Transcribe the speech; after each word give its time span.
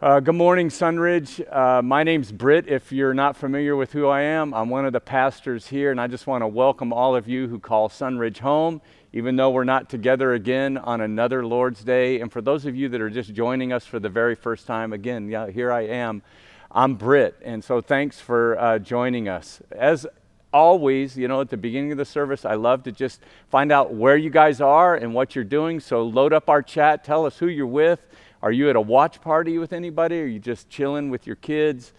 Uh, 0.00 0.20
good 0.20 0.36
morning, 0.36 0.68
Sunridge. 0.68 1.44
Uh, 1.52 1.82
my 1.82 2.04
name's 2.04 2.30
Britt. 2.30 2.68
If 2.68 2.92
you're 2.92 3.14
not 3.14 3.36
familiar 3.36 3.74
with 3.74 3.92
who 3.92 4.06
I 4.06 4.20
am, 4.20 4.54
I'm 4.54 4.68
one 4.68 4.86
of 4.86 4.92
the 4.92 5.00
pastors 5.00 5.66
here, 5.66 5.90
and 5.90 6.00
I 6.00 6.06
just 6.06 6.28
want 6.28 6.42
to 6.42 6.46
welcome 6.46 6.92
all 6.92 7.16
of 7.16 7.26
you 7.26 7.48
who 7.48 7.58
call 7.58 7.88
Sunridge 7.88 8.38
home, 8.38 8.80
even 9.12 9.34
though 9.34 9.50
we're 9.50 9.64
not 9.64 9.90
together 9.90 10.34
again 10.34 10.78
on 10.78 11.00
another 11.00 11.44
Lord's 11.44 11.82
Day. 11.82 12.20
And 12.20 12.30
for 12.30 12.40
those 12.40 12.64
of 12.64 12.76
you 12.76 12.88
that 12.90 13.00
are 13.00 13.10
just 13.10 13.34
joining 13.34 13.72
us 13.72 13.86
for 13.86 13.98
the 13.98 14.08
very 14.08 14.36
first 14.36 14.68
time, 14.68 14.92
again, 14.92 15.28
yeah, 15.28 15.50
here 15.50 15.72
I 15.72 15.80
am. 15.80 16.22
I'm 16.70 16.94
Britt, 16.94 17.34
and 17.42 17.64
so 17.64 17.80
thanks 17.80 18.20
for 18.20 18.56
uh, 18.56 18.78
joining 18.78 19.28
us. 19.28 19.60
As 19.72 20.06
always, 20.52 21.18
you 21.18 21.26
know, 21.26 21.40
at 21.40 21.50
the 21.50 21.56
beginning 21.56 21.90
of 21.90 21.98
the 21.98 22.04
service, 22.04 22.44
I 22.44 22.54
love 22.54 22.84
to 22.84 22.92
just 22.92 23.20
find 23.50 23.72
out 23.72 23.92
where 23.92 24.16
you 24.16 24.30
guys 24.30 24.60
are 24.60 24.94
and 24.94 25.12
what 25.12 25.34
you're 25.34 25.42
doing. 25.42 25.80
So 25.80 26.04
load 26.04 26.32
up 26.32 26.48
our 26.48 26.62
chat, 26.62 27.02
tell 27.02 27.26
us 27.26 27.38
who 27.38 27.48
you're 27.48 27.66
with 27.66 27.98
are 28.42 28.52
you 28.52 28.70
at 28.70 28.76
a 28.76 28.80
watch 28.80 29.20
party 29.20 29.58
with 29.58 29.72
anybody? 29.72 30.20
Are 30.20 30.26
you 30.26 30.38
just 30.38 30.70
chilling 30.70 31.10
with 31.10 31.26
your 31.26 31.36
kids? 31.36 31.92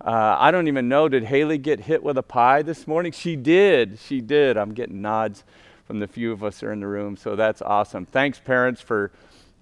Uh, 0.00 0.36
I 0.38 0.50
don't 0.50 0.68
even 0.68 0.88
know. 0.88 1.08
Did 1.08 1.24
Haley 1.24 1.58
get 1.58 1.80
hit 1.80 2.02
with 2.02 2.18
a 2.18 2.22
pie 2.22 2.62
this 2.62 2.86
morning? 2.86 3.12
She 3.12 3.34
did. 3.34 3.98
She 3.98 4.20
did. 4.20 4.56
I'm 4.56 4.74
getting 4.74 5.00
nods 5.00 5.42
from 5.86 6.00
the 6.00 6.06
few 6.06 6.32
of 6.32 6.44
us 6.44 6.62
are 6.62 6.72
in 6.72 6.80
the 6.80 6.86
room, 6.86 7.16
so 7.16 7.36
that's 7.36 7.62
awesome. 7.62 8.04
Thanks, 8.04 8.38
parents, 8.38 8.80
for 8.80 9.10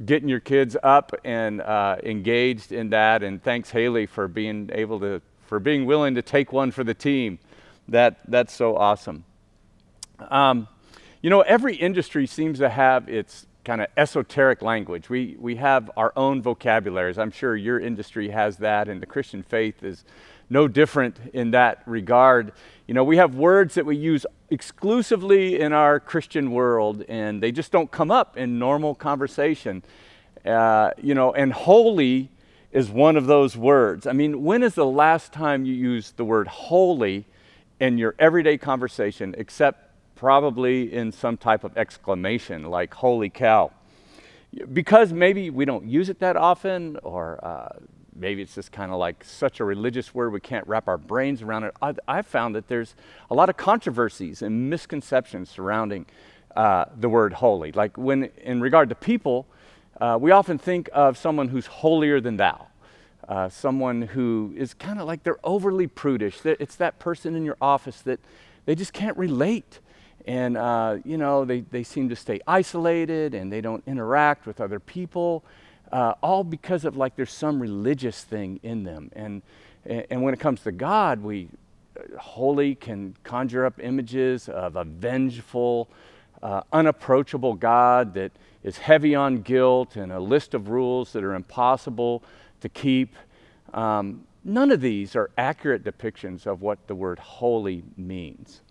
getting 0.05 0.29
your 0.29 0.41
kids 0.41 0.77
up 0.83 1.13
and 1.25 1.61
uh, 1.61 1.97
engaged 2.03 2.73
in 2.73 2.91
that, 2.91 3.23
and 3.23 3.43
thanks, 3.43 3.71
Haley, 3.71 4.07
for 4.07 4.27
being 4.27 4.71
able 4.73 4.99
to 5.01 5.21
for 5.47 5.61
being 5.61 5.85
willing 5.85 6.15
to 6.15 6.23
take 6.23 6.53
one 6.53 6.71
for 6.71 6.83
the 6.83 6.95
team. 6.95 7.39
That 7.89 8.19
that's 8.27 8.53
so 8.53 8.77
awesome. 8.77 9.25
Um, 10.19 10.67
you 11.21 11.31
know, 11.31 11.43
every 11.43 11.77
industry 11.77 12.27
seems 12.27 12.59
to 12.59 12.69
have 12.69 13.09
its 13.09 13.47
kind 13.65 13.81
of 13.81 13.89
esoteric 13.97 14.63
language. 14.63 15.09
We, 15.09 15.37
we 15.39 15.57
have 15.57 15.91
our 15.97 16.13
own 16.17 16.43
vocabularies. 16.43 17.19
I'm 17.19 17.31
sure 17.31 17.57
your 17.57 17.81
industry 17.81 18.29
has 18.29 18.59
that, 18.59 18.89
and 18.89 19.01
the 19.01 19.07
Christian 19.07 19.43
faith 19.43 19.83
is 19.83 20.05
no 20.51 20.69
different 20.69 21.19
in 21.33 21.51
that 21.53 21.83
regard. 21.87 22.53
You 22.87 22.95
know, 22.95 23.05
we 23.05 23.17
have 23.17 23.35
words 23.35 23.75
that 23.75 23.87
we 23.87 23.97
use 23.97 24.27
exclusively 24.51 25.59
in 25.59 25.73
our 25.73 25.99
Christian 25.99 26.51
world, 26.51 27.05
and 27.09 27.43
they 27.43 27.51
just 27.51 27.73
don't 27.73 27.91
come 27.91 28.11
up 28.11 28.37
in 28.37 28.59
normal 28.59 28.95
conversation. 28.95 29.83
Uh, 30.45 30.91
you 31.03 31.15
know, 31.15 31.33
and 31.33 31.53
holy 31.53 32.31
is 32.71 32.91
one 32.91 33.17
of 33.17 33.27
those 33.27 33.57
words. 33.57 34.07
I 34.07 34.13
mean, 34.13 34.45
when 34.45 34.63
is 34.63 34.75
the 34.75 34.87
last 34.87 35.33
time 35.33 35.65
you 35.65 35.73
used 35.73 36.17
the 36.17 36.25
word 36.25 36.49
holy 36.49 37.25
in 37.81 37.99
your 37.99 38.15
everyday 38.19 38.59
conversation, 38.59 39.35
except 39.39 39.84
probably 40.25 40.91
in 40.91 41.13
some 41.13 41.37
type 41.37 41.65
of 41.65 41.77
exclamation 41.77 42.65
like, 42.65 42.95
holy 42.95 43.29
cow. 43.29 43.71
Because 44.73 45.13
maybe 45.13 45.51
we 45.51 45.67
don't 45.67 45.87
use 45.87 46.09
it 46.09 46.19
that 46.21 46.35
often, 46.35 46.97
or 47.03 47.39
uh, 47.45 47.69
maybe 48.17 48.41
it's 48.41 48.55
just 48.55 48.73
kind 48.73 48.91
of 48.91 48.97
like 48.97 49.23
such 49.23 49.61
a 49.61 49.65
religious 49.65 50.15
word 50.15 50.33
we 50.33 50.41
can't 50.41 50.67
wrap 50.67 50.89
our 50.89 50.97
brains 50.97 51.43
around 51.43 51.65
it. 51.65 51.75
I, 51.83 51.93
I've 52.09 52.27
found 52.27 52.55
that 52.55 52.69
there's 52.69 52.95
a 53.31 53.35
lot 53.35 53.51
of 53.51 53.59
controversies 53.59 54.41
and 54.41 54.71
misconceptions 54.71 55.51
surrounding 55.51 56.07
uh, 56.57 56.87
the 56.99 57.11
word 57.11 57.35
holy. 57.35 57.73
Like 57.73 57.99
when, 57.99 58.31
in 58.43 58.63
regard 58.63 58.89
to 58.89 58.95
people, 58.95 59.47
uh, 60.01 60.17
we 60.19 60.31
often 60.31 60.57
think 60.57 60.89
of 60.95 61.19
someone 61.19 61.49
who's 61.49 61.67
holier 61.67 62.23
than 62.23 62.39
thou. 62.39 62.69
Uh, 63.29 63.51
someone 63.51 64.01
who 64.01 64.55
is 64.57 64.73
kind 64.73 64.99
of 64.99 65.07
like 65.07 65.23
they're 65.23 65.45
overly 65.45 65.87
prudish. 65.87 66.41
It's 66.47 66.77
that 66.77 66.99
person 66.99 67.37
in 67.37 67.45
your 67.45 67.59
office 67.61 68.01
that 68.03 68.21
they 68.65 68.75
just 68.75 68.95
can't 68.95 69.19
relate 69.19 69.81
and, 70.27 70.57
uh, 70.57 70.97
you 71.05 71.19
know, 71.19 71.45
they, 71.45 71.61
they 71.61 71.83
seem 71.83 72.09
to 72.09 72.17
stay 72.17 72.41
isolated 72.47 73.35
and 73.35 73.53
they 73.53 73.61
don't 73.61 73.83
interact 73.87 74.47
with 74.47 74.61
other 74.61 74.81
people, 74.81 75.45
uh, 75.93 76.15
all 76.23 76.43
because 76.45 76.85
of 76.85 76.97
like 76.97 77.15
there's 77.17 77.33
some 77.33 77.61
religious 77.61 78.23
thing 78.25 78.59
in 78.63 78.85
them. 78.85 79.11
And, 79.15 79.43
and 79.85 80.23
when 80.23 80.33
it 80.33 80.41
comes 80.41 80.63
to 80.63 80.73
God, 80.73 81.23
we, 81.23 81.49
uh, 81.99 82.19
holy 82.19 82.75
can 82.75 83.15
conjure 83.23 83.67
up 83.67 83.79
images 83.81 84.49
of 84.49 84.77
a 84.77 84.85
vengeful, 84.85 85.91
uh, 86.43 86.63
unapproachable 86.73 87.55
God 87.55 88.15
that 88.15 88.33
is 88.63 88.79
heavy 88.79 89.15
on 89.15 89.43
guilt 89.43 89.97
and 89.97 90.11
a 90.11 90.21
list 90.21 90.55
of 90.55 90.69
rules 90.71 91.13
that 91.13 91.23
are 91.23 91.35
impossible 91.35 92.23
to 92.63 92.69
keep. 92.71 93.15
Um, 93.75 94.25
none 94.43 94.71
of 94.71 94.81
these 94.81 95.15
are 95.17 95.31
accurate 95.37 95.85
depictions 95.85 96.47
of 96.47 96.63
what 96.63 96.87
the 96.87 96.95
word 96.95 97.19
holy 97.19 97.85
means. 97.99 98.63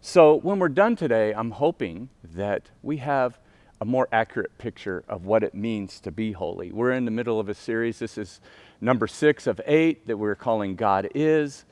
So 0.00 0.36
when 0.36 0.60
we're 0.60 0.68
done 0.68 0.94
today, 0.94 1.34
I'm 1.34 1.50
hoping 1.50 2.08
that 2.34 2.70
we 2.82 2.98
have 2.98 3.36
a 3.80 3.84
more 3.84 4.08
accurate 4.12 4.56
picture 4.56 5.02
of 5.08 5.26
what 5.26 5.42
it 5.42 5.54
means 5.54 5.98
to 6.00 6.12
be 6.12 6.30
holy. 6.30 6.70
We're 6.70 6.92
in 6.92 7.04
the 7.04 7.10
middle 7.10 7.40
of 7.40 7.48
a 7.48 7.54
series. 7.54 7.98
This 7.98 8.16
is 8.16 8.40
number 8.80 9.08
six 9.08 9.48
of 9.48 9.60
eight 9.66 10.06
that 10.06 10.16
we're 10.16 10.36
calling 10.36 10.76
God 10.76 11.08
Is. 11.16 11.64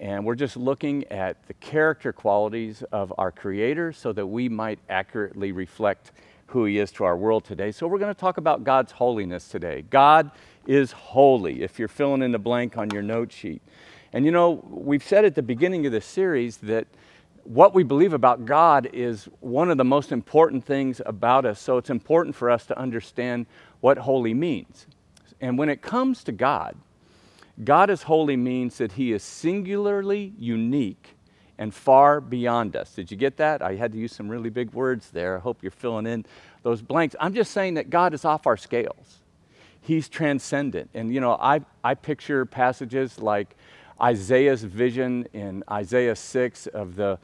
And 0.00 0.24
we're 0.24 0.34
just 0.34 0.56
looking 0.56 1.04
at 1.04 1.46
the 1.46 1.54
character 1.54 2.12
qualities 2.12 2.82
of 2.90 3.12
our 3.16 3.30
Creator 3.30 3.92
so 3.92 4.12
that 4.12 4.26
we 4.26 4.48
might 4.48 4.80
accurately 4.88 5.52
reflect 5.52 6.10
who 6.48 6.64
He 6.64 6.78
is 6.78 6.90
to 6.92 7.04
our 7.04 7.16
world 7.16 7.44
today. 7.44 7.70
So 7.70 7.86
we're 7.86 7.98
going 7.98 8.14
to 8.14 8.20
talk 8.20 8.38
about 8.38 8.64
God's 8.64 8.90
holiness 8.90 9.48
today. 9.48 9.84
God 9.88 10.32
is 10.66 10.90
holy, 10.90 11.62
if 11.62 11.78
you're 11.78 11.86
filling 11.86 12.22
in 12.22 12.32
the 12.32 12.38
blank 12.40 12.76
on 12.76 12.90
your 12.90 13.02
note 13.02 13.30
sheet. 13.30 13.62
And 14.12 14.24
you 14.24 14.32
know, 14.32 14.64
we've 14.68 15.04
said 15.04 15.24
at 15.24 15.36
the 15.36 15.42
beginning 15.42 15.86
of 15.86 15.92
this 15.92 16.06
series 16.06 16.56
that 16.58 16.88
what 17.48 17.72
we 17.74 17.82
believe 17.82 18.12
about 18.12 18.44
God 18.44 18.90
is 18.92 19.26
one 19.40 19.70
of 19.70 19.78
the 19.78 19.84
most 19.84 20.12
important 20.12 20.66
things 20.66 21.00
about 21.06 21.46
us. 21.46 21.58
So 21.58 21.78
it's 21.78 21.88
important 21.88 22.36
for 22.36 22.50
us 22.50 22.66
to 22.66 22.78
understand 22.78 23.46
what 23.80 23.96
holy 23.96 24.34
means. 24.34 24.86
And 25.40 25.56
when 25.56 25.70
it 25.70 25.80
comes 25.80 26.22
to 26.24 26.32
God, 26.32 26.76
God 27.64 27.88
is 27.88 28.02
holy 28.02 28.36
means 28.36 28.76
that 28.78 28.92
He 28.92 29.12
is 29.12 29.22
singularly 29.22 30.34
unique 30.38 31.16
and 31.56 31.72
far 31.72 32.20
beyond 32.20 32.76
us. 32.76 32.94
Did 32.94 33.10
you 33.10 33.16
get 33.16 33.38
that? 33.38 33.62
I 33.62 33.76
had 33.76 33.92
to 33.92 33.98
use 33.98 34.14
some 34.14 34.28
really 34.28 34.50
big 34.50 34.74
words 34.74 35.10
there. 35.10 35.38
I 35.38 35.40
hope 35.40 35.62
you're 35.62 35.70
filling 35.70 36.06
in 36.06 36.26
those 36.62 36.82
blanks. 36.82 37.16
I'm 37.18 37.32
just 37.32 37.52
saying 37.52 37.74
that 37.74 37.88
God 37.88 38.12
is 38.12 38.26
off 38.26 38.46
our 38.46 38.58
scales. 38.58 39.20
He's 39.80 40.10
transcendent. 40.10 40.90
And 40.92 41.14
you 41.14 41.20
know, 41.22 41.32
I, 41.40 41.62
I 41.82 41.94
picture 41.94 42.44
passages 42.44 43.18
like 43.18 43.56
Isaiah's 44.00 44.62
vision 44.62 45.26
in 45.32 45.64
Isaiah 45.70 46.16
6 46.16 46.66
of 46.68 46.96
the 46.96 47.18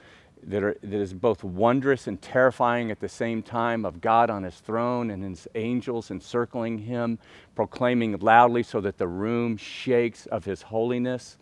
that, 0.47 0.63
are, 0.63 0.77
that 0.83 1.01
is 1.01 1.15
both 1.15 1.43
wondrous 1.43 2.07
and 2.07 2.21
terrifying 2.21 2.91
at 2.91 3.01
the 3.01 3.09
same 3.09 3.43
time 3.43 3.85
of 3.85 4.01
God 4.01 4.31
on 4.31 4.43
his 4.43 4.57
throne 4.57 5.11
and 5.11 5.25
his 5.25 5.49
angels 5.55 6.11
encircling 6.11 6.79
him, 6.79 7.19
proclaiming 7.55 8.19
loudly 8.19 8.63
so 8.63 8.81
that 8.81 8.99
the 8.99 9.09
room 9.09 9.57
shakes 9.57 10.27
of 10.27 10.45
his 10.45 10.63
holiness. 10.63 11.39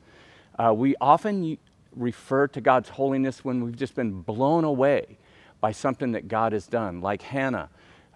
Uh, 0.59 0.72
we 0.75 0.94
often 1.00 1.59
refer 1.97 2.47
to 2.48 2.60
God's 2.60 2.91
holiness 2.91 3.44
when 3.44 3.65
we've 3.65 3.76
just 3.76 3.94
been 3.94 4.22
blown 4.22 4.65
away 4.65 5.19
by 5.60 5.72
something 5.72 6.12
that 6.12 6.28
God 6.28 6.53
has 6.53 6.66
done, 6.66 7.00
like 7.00 7.22
Hannah. 7.22 7.69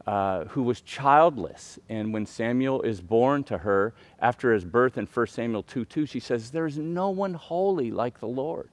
Uh, 0.07 0.45
who 0.45 0.63
was 0.63 0.81
childless. 0.83 1.81
And 1.89 2.13
when 2.13 2.27
Samuel 2.27 2.83
is 2.83 3.01
born 3.01 3.43
to 3.45 3.59
her 3.59 3.93
after 4.21 4.53
his 4.53 4.65
birth 4.65 4.99
in 4.99 5.07
1 5.07 5.27
Samuel 5.27 5.65
2 5.65 5.85
2, 5.85 6.07
she 6.07 6.21
says, 6.21 6.53
There's 6.53 6.79
no 6.79 7.11
one 7.11 7.35
holy 7.35 7.91
like 7.91 8.21
the 8.21 8.29
Lord. 8.29 8.69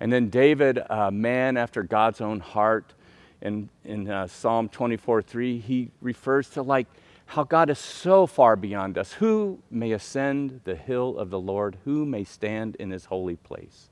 And 0.00 0.10
then 0.10 0.30
David, 0.30 0.78
a 0.88 1.10
man 1.10 1.58
after 1.58 1.82
God's 1.82 2.22
own 2.22 2.40
heart, 2.40 2.94
in, 3.42 3.68
in 3.84 4.08
uh, 4.08 4.26
Psalm 4.26 4.68
24 4.68 5.20
3, 5.22 5.58
he 5.58 5.90
refers 6.00 6.48
to 6.50 6.62
like 6.62 6.86
how 7.26 7.44
God 7.44 7.70
is 7.70 7.78
so 7.78 8.26
far 8.26 8.56
beyond 8.56 8.96
us. 8.96 9.12
Who 9.14 9.58
may 9.70 9.92
ascend 9.92 10.60
the 10.64 10.76
hill 10.76 11.18
of 11.18 11.30
the 11.30 11.40
Lord? 11.40 11.76
Who 11.84 12.06
may 12.06 12.24
stand 12.24 12.76
in 12.76 12.90
his 12.90 13.06
holy 13.06 13.36
place? 13.36 13.88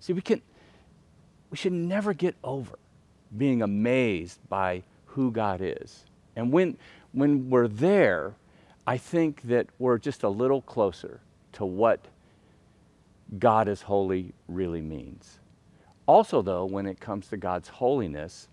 See, 0.00 0.12
we, 0.12 0.22
can, 0.22 0.42
we 1.50 1.56
should 1.56 1.72
never 1.72 2.12
get 2.14 2.34
over 2.42 2.78
being 3.36 3.62
amazed 3.62 4.38
by 4.48 4.82
who 5.08 5.30
God 5.30 5.60
is. 5.62 6.04
And 6.36 6.52
when, 6.52 6.76
when 7.12 7.50
we're 7.50 7.68
there, 7.68 8.34
I 8.86 8.96
think 8.96 9.42
that 9.42 9.66
we're 9.78 9.98
just 9.98 10.22
a 10.22 10.28
little 10.28 10.62
closer 10.62 11.20
to 11.52 11.64
what 11.64 12.06
God 13.38 13.68
is 13.68 13.82
holy 13.82 14.32
really 14.48 14.80
means. 14.80 15.40
Also, 16.06 16.40
though, 16.40 16.64
when 16.64 16.86
it 16.86 17.00
comes 17.00 17.28
to 17.28 17.36
God's 17.36 17.68
holiness, 17.68 18.48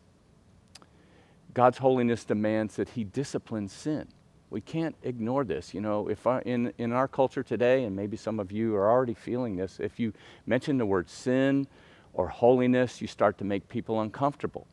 God's 1.54 1.78
holiness 1.78 2.26
demands 2.26 2.76
that 2.76 2.90
He 2.90 3.06
disciplines 3.06 3.72
sin. 3.72 4.08
We 4.50 4.62
can't 4.62 4.96
ignore 5.04 5.44
this. 5.46 5.74
You 5.74 5.82
know, 5.82 6.10
if 6.10 6.28
I, 6.28 6.42
in, 6.42 6.74
in 6.78 6.92
our 6.92 7.08
culture 7.08 7.44
today, 7.44 7.86
and 7.86 7.96
maybe 7.96 8.18
some 8.18 8.40
of 8.40 8.52
you 8.52 8.76
are 8.76 8.90
already 8.90 9.14
feeling 9.14 9.56
this, 9.56 9.80
if 9.80 10.00
you 10.00 10.12
mention 10.46 10.78
the 10.78 10.86
word 10.86 11.10
sin 11.10 11.68
or 12.14 12.28
holiness, 12.28 13.02
you 13.02 13.08
start 13.08 13.38
to 13.38 13.46
make 13.46 13.68
people 13.70 14.02
uncomfortable. 14.02 14.68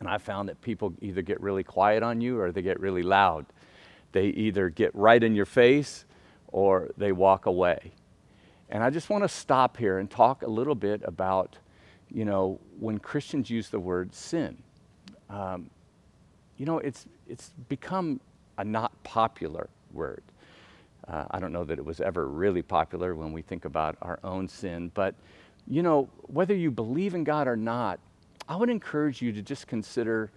And 0.00 0.08
I 0.08 0.18
found 0.18 0.48
that 0.48 0.60
people 0.62 0.94
either 1.00 1.22
get 1.22 1.40
really 1.40 1.62
quiet 1.62 2.02
on 2.02 2.20
you 2.20 2.40
or 2.40 2.50
they 2.50 2.62
get 2.62 2.80
really 2.80 3.02
loud. 3.02 3.46
They 4.12 4.26
either 4.28 4.70
get 4.70 4.94
right 4.94 5.22
in 5.22 5.34
your 5.34 5.46
face 5.46 6.06
or 6.48 6.90
they 6.96 7.12
walk 7.12 7.46
away. 7.46 7.92
And 8.70 8.82
I 8.82 8.90
just 8.90 9.10
want 9.10 9.24
to 9.24 9.28
stop 9.28 9.76
here 9.76 9.98
and 9.98 10.10
talk 10.10 10.42
a 10.42 10.46
little 10.46 10.74
bit 10.74 11.02
about, 11.04 11.56
you 12.10 12.24
know, 12.24 12.58
when 12.78 12.98
Christians 12.98 13.50
use 13.50 13.68
the 13.68 13.78
word 13.78 14.14
sin. 14.14 14.56
Um, 15.28 15.70
you 16.56 16.66
know, 16.66 16.78
it's, 16.78 17.06
it's 17.28 17.52
become 17.68 18.20
a 18.58 18.64
not 18.64 18.90
popular 19.02 19.68
word. 19.92 20.22
Uh, 21.06 21.24
I 21.30 21.40
don't 21.40 21.52
know 21.52 21.64
that 21.64 21.78
it 21.78 21.84
was 21.84 22.00
ever 22.00 22.26
really 22.28 22.62
popular 22.62 23.14
when 23.14 23.32
we 23.32 23.42
think 23.42 23.64
about 23.64 23.96
our 24.02 24.18
own 24.22 24.48
sin, 24.48 24.90
but 24.94 25.14
you 25.66 25.82
know, 25.82 26.08
whether 26.22 26.54
you 26.54 26.70
believe 26.70 27.14
in 27.14 27.24
God 27.24 27.46
or 27.48 27.56
not, 27.56 28.00
I 28.50 28.56
would 28.56 28.68
encourage 28.68 29.22
you 29.22 29.32
to 29.32 29.42
just 29.42 29.68
consider 29.68 30.32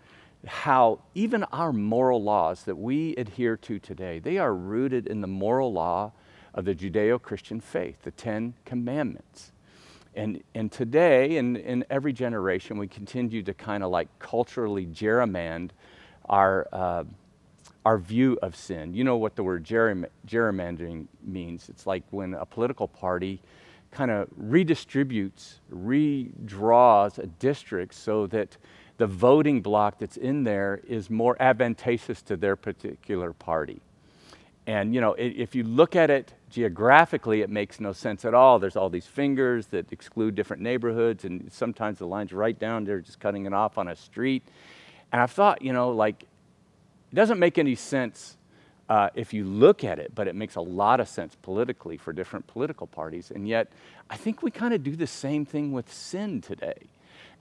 how 0.46 1.00
even 1.16 1.46
our 1.46 1.74
moral 1.74 2.22
laws 2.22 2.64
that 2.66 2.76
we 2.76 3.16
adhere 3.16 3.58
to 3.58 3.80
today, 3.80 4.20
they 4.20 4.38
are 4.38 4.54
rooted 4.54 5.08
in 5.08 5.22
the 5.22 5.28
moral 5.28 5.74
law 5.74 6.12
of 6.54 6.66
the 6.66 6.76
Judeo-Christian 6.76 7.60
faith, 7.60 8.04
the 8.04 8.12
Ten 8.12 8.54
Commandments. 8.66 9.52
And, 10.14 10.44
and 10.54 10.72
today, 10.72 11.38
in, 11.38 11.56
in 11.56 11.84
every 11.90 12.14
generation, 12.14 12.78
we 12.78 12.88
continue 12.88 13.42
to 13.42 13.54
kind 13.56 13.84
of 13.84 13.90
like 13.90 14.10
culturally 14.20 14.86
gerrymander 14.86 15.72
our, 16.30 16.68
uh, 16.72 17.06
our 17.84 17.98
view 17.98 18.38
of 18.44 18.56
sin. 18.56 18.94
You 18.94 19.06
know 19.06 19.18
what 19.18 19.36
the 19.36 19.44
word 19.44 19.64
gerrymandering 19.66 21.08
means. 21.24 21.68
It's 21.68 21.88
like 21.88 22.04
when 22.12 22.36
a 22.36 22.46
political 22.46 22.88
party 22.88 23.42
kind 23.94 24.12
of 24.12 24.28
redistributes, 24.42 25.60
redraws 25.72 27.18
a 27.18 27.28
district 27.28 27.94
so 27.94 28.28
that 28.28 28.58
the 28.98 29.08
voting 29.08 29.62
block 29.62 30.00
that's 30.00 30.18
in 30.18 30.44
there 30.44 30.82
is 30.88 31.10
more 31.10 31.36
advantageous 31.42 32.22
to 32.24 32.36
their 32.38 32.56
particular 32.56 33.34
party. 33.34 33.82
And 34.66 34.94
you 34.94 35.02
know, 35.02 35.14
if 35.18 35.56
you 35.56 35.64
look 35.64 35.96
at 35.96 36.10
it 36.10 36.34
geographically, 36.50 37.42
it 37.42 37.50
makes 37.50 37.80
no 37.80 37.92
sense 37.92 38.24
at 38.24 38.34
all. 38.34 38.60
There's 38.60 38.76
all 38.76 38.90
these 38.90 39.08
fingers 39.08 39.68
that 39.68 39.92
exclude 39.92 40.36
different 40.36 40.62
neighborhoods, 40.62 41.26
and 41.26 41.52
sometimes 41.52 42.00
the 42.00 42.08
line's 42.08 42.32
right 42.32 42.58
down 42.58 42.86
there, 42.86 43.02
just 43.02 43.20
cutting 43.20 43.46
it 43.46 43.54
off 43.54 43.78
on 43.78 43.88
a 43.88 43.96
street. 43.96 44.44
And 45.12 45.22
I've 45.22 45.32
thought, 45.32 45.62
you 45.62 45.74
know, 45.74 45.90
like, 45.90 46.24
it 46.24 47.16
doesn't 47.16 47.40
make 47.40 47.58
any 47.58 47.76
sense 47.76 48.38
uh, 48.94 49.10
if 49.16 49.34
you 49.34 49.44
look 49.44 49.84
at 49.84 49.98
it, 49.98 50.14
but 50.14 50.28
it 50.28 50.36
makes 50.36 50.56
a 50.56 50.62
lot 50.62 51.00
of 51.00 51.08
sense 51.08 51.36
politically 51.42 51.98
for 51.98 52.14
different 52.14 52.46
political 52.46 52.86
parties. 52.86 53.32
And 53.32 53.48
yet, 53.48 53.72
I 54.08 54.18
think 54.18 54.44
we 54.44 54.52
kind 54.52 54.72
of 54.72 54.84
do 54.84 54.96
the 54.96 55.08
same 55.08 55.48
thing 55.48 55.72
with 55.72 55.92
sin 55.92 56.42
today. 56.42 56.76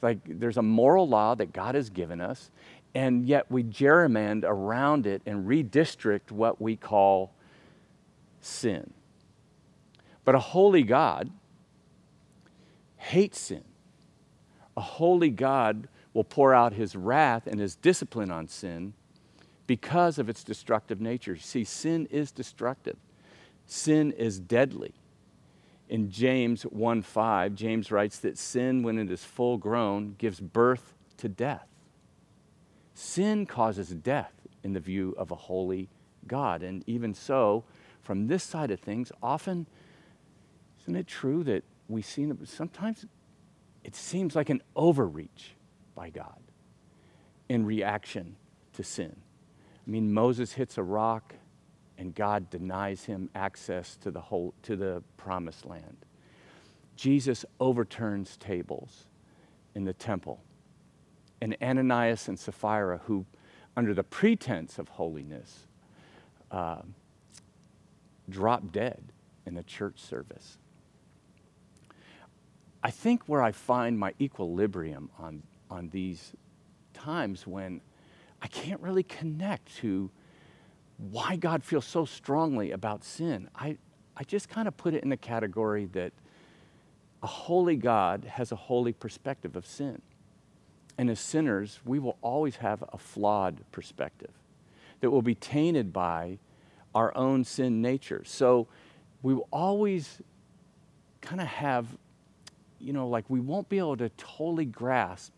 Like, 0.01 0.17
there's 0.25 0.57
a 0.57 0.63
moral 0.63 1.07
law 1.07 1.35
that 1.35 1.53
God 1.53 1.75
has 1.75 1.91
given 1.91 2.23
us, 2.23 2.51
and 2.95 3.27
yet 3.27 3.51
we 3.51 3.65
gerrymander 3.65 4.45
around 4.45 5.07
it 5.07 5.21
and 5.27 5.47
redistrict 5.47 6.31
what 6.31 6.59
we 6.59 6.75
call 6.75 7.35
sin. 8.41 8.91
But 10.25 10.35
a 10.35 10.39
holy 10.39 10.85
God 10.85 11.29
hates 12.97 13.39
sin. 13.39 13.65
A 14.75 14.81
holy 14.81 15.29
God 15.29 15.87
will 16.15 16.25
pour 16.25 16.55
out 16.55 16.73
his 16.73 16.97
wrath 16.97 17.47
and 17.47 17.61
his 17.61 17.77
discipline 17.77 18.31
on 18.31 18.49
sin 18.49 18.95
because 19.73 20.19
of 20.19 20.29
its 20.29 20.45
destructive 20.45 21.01
nature. 21.01 21.35
See, 21.35 21.65
sin 21.65 22.07
is 22.11 22.31
destructive, 22.31 22.99
sin 23.65 24.13
is 24.13 24.39
deadly. 24.39 24.93
In 25.89 26.11
James 26.11 26.65
1 26.65 27.01
5, 27.01 27.55
James 27.55 27.91
writes 27.91 28.19
that 28.19 28.37
sin, 28.37 28.83
when 28.83 28.99
it 28.99 29.11
is 29.11 29.25
full 29.25 29.57
grown, 29.57 30.15
gives 30.19 30.41
birth 30.41 30.93
to 31.17 31.27
death. 31.27 31.67
Sin 32.93 33.47
causes 33.47 33.89
death 33.89 34.35
in 34.63 34.75
the 34.75 34.81
view 34.81 35.15
of 35.17 35.31
a 35.31 35.37
holy 35.37 35.89
God. 36.27 36.63
And 36.63 36.85
even 36.87 37.15
so, 37.15 37.65
from 38.03 38.27
this 38.27 38.45
side 38.45 38.71
of 38.71 38.79
things, 38.79 39.11
often, 39.23 39.67
isn't 40.83 40.97
it 40.97 41.07
true 41.07 41.43
that 41.45 41.65
we 41.89 42.03
see 42.03 42.31
sometimes 42.45 43.07
it 43.85 43.97
seems 43.97 44.37
like 44.37 44.51
an 44.51 44.61
overreach 44.77 45.55
by 45.95 46.11
God 46.11 46.43
in 47.49 47.65
reaction 47.65 48.37
to 48.75 48.85
sin? 48.85 49.22
I 49.87 49.91
mean, 49.91 50.13
Moses 50.13 50.53
hits 50.53 50.79
a 50.79 50.83
rock 50.83 51.35
and 51.99 52.15
God 52.15 52.51
denies 52.51 53.05
him 53.05 53.31
access 53.35 53.97
to 53.99 54.11
the, 54.11 54.21
whole, 54.21 54.55
to 54.63 54.77
the 54.77 55.03
promised 55.17 55.67
land. 55.67 55.97
Jesus 56.97 57.45
overturns 57.61 58.37
tables 58.37 59.07
in 59.75 59.85
the 59.85 59.93
temple 59.93 60.41
and 61.43 61.57
Ananias 61.61 62.29
and 62.29 62.39
Sapphira, 62.39 63.01
who, 63.07 63.27
under 63.77 63.93
the 63.95 64.05
pretense 64.05 64.79
of 64.79 64.89
holiness, 64.89 65.67
uh, 66.53 66.83
drop 68.29 68.71
dead 68.71 69.03
in 69.45 69.57
a 69.57 69.63
church 69.65 69.99
service. 69.99 70.59
I 72.81 72.93
think 72.93 73.25
where 73.27 73.43
I 73.43 73.51
find 73.51 73.99
my 73.99 74.15
equilibrium 74.21 75.11
on, 75.19 75.43
on 75.69 75.89
these 75.89 76.33
times 76.95 77.45
when 77.45 77.81
I 78.43 78.49
can't 78.49 78.81
really 78.81 79.05
connect 79.05 79.77
to 79.77 80.11
why 80.99 81.37
God 81.37 81.65
feels 81.65 81.85
so 81.85 82.05
strongly 82.05 82.73
about 82.73 83.05
sin, 83.05 83.49
I, 83.55 83.77
I 84.17 84.25
just 84.25 84.49
kind 84.49 84.69
of 84.69 84.77
put 84.77 84.95
it 84.95 85.03
in 85.03 85.09
the 85.09 85.17
category 85.17 85.87
that 85.87 86.13
a 87.23 87.27
holy 87.27 87.77
God 87.77 88.25
has 88.25 88.53
a 88.53 88.57
holy 88.57 88.93
perspective 88.93 89.57
of 89.57 89.65
sin. 89.65 90.03
And 90.99 91.09
as 91.09 91.19
sinners, 91.19 91.81
we 91.85 91.99
will 91.99 92.19
always 92.21 92.57
have 92.57 92.85
a 92.93 92.99
flawed 92.99 93.65
perspective 93.73 94.31
that 95.01 95.11
will 95.11 95.23
be 95.23 95.35
tainted 95.35 95.93
by 95.93 96.39
our 96.95 97.17
own 97.17 97.45
sin 97.45 97.81
nature. 97.81 98.23
So 98.25 98.69
we 99.23 99.35
will 99.35 99.49
always 99.51 100.21
kind 101.21 101.41
of 101.41 101.47
have, 101.47 101.87
you 102.79 102.93
know, 102.93 103.09
like 103.09 103.25
we 103.29 103.41
won't 103.41 103.69
be 103.69 103.79
able 103.79 103.97
to 103.97 104.09
totally 104.11 104.67
grasp 104.67 105.33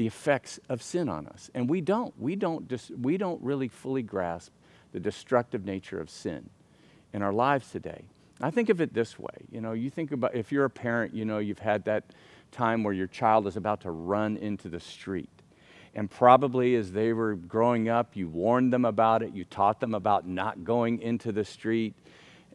the 0.00 0.06
effects 0.06 0.58
of 0.70 0.82
sin 0.82 1.10
on 1.10 1.26
us. 1.26 1.50
And 1.54 1.68
we 1.68 1.82
don't. 1.82 2.18
We 2.18 2.34
don't, 2.34 2.72
we 3.02 3.18
don't 3.18 3.38
really 3.42 3.68
fully 3.68 4.02
grasp 4.02 4.50
the 4.92 4.98
destructive 4.98 5.66
nature 5.66 6.00
of 6.00 6.08
sin 6.08 6.48
in 7.12 7.20
our 7.20 7.34
lives 7.34 7.70
today. 7.70 8.06
I 8.40 8.50
think 8.50 8.70
of 8.70 8.80
it 8.80 8.94
this 8.94 9.18
way. 9.18 9.44
You 9.52 9.60
know, 9.60 9.72
you 9.72 9.90
think 9.90 10.10
about 10.10 10.34
if 10.34 10.52
you're 10.52 10.64
a 10.64 10.70
parent, 10.70 11.12
you 11.12 11.26
know, 11.26 11.36
you've 11.36 11.58
had 11.58 11.84
that 11.84 12.14
time 12.50 12.82
where 12.82 12.94
your 12.94 13.08
child 13.08 13.46
is 13.46 13.58
about 13.58 13.82
to 13.82 13.90
run 13.90 14.38
into 14.38 14.70
the 14.70 14.80
street. 14.80 15.28
And 15.94 16.10
probably 16.10 16.76
as 16.76 16.92
they 16.92 17.12
were 17.12 17.34
growing 17.34 17.90
up, 17.90 18.16
you 18.16 18.26
warned 18.26 18.72
them 18.72 18.86
about 18.86 19.22
it, 19.22 19.34
you 19.34 19.44
taught 19.44 19.80
them 19.80 19.92
about 19.92 20.26
not 20.26 20.64
going 20.64 21.02
into 21.02 21.30
the 21.30 21.44
street. 21.44 21.92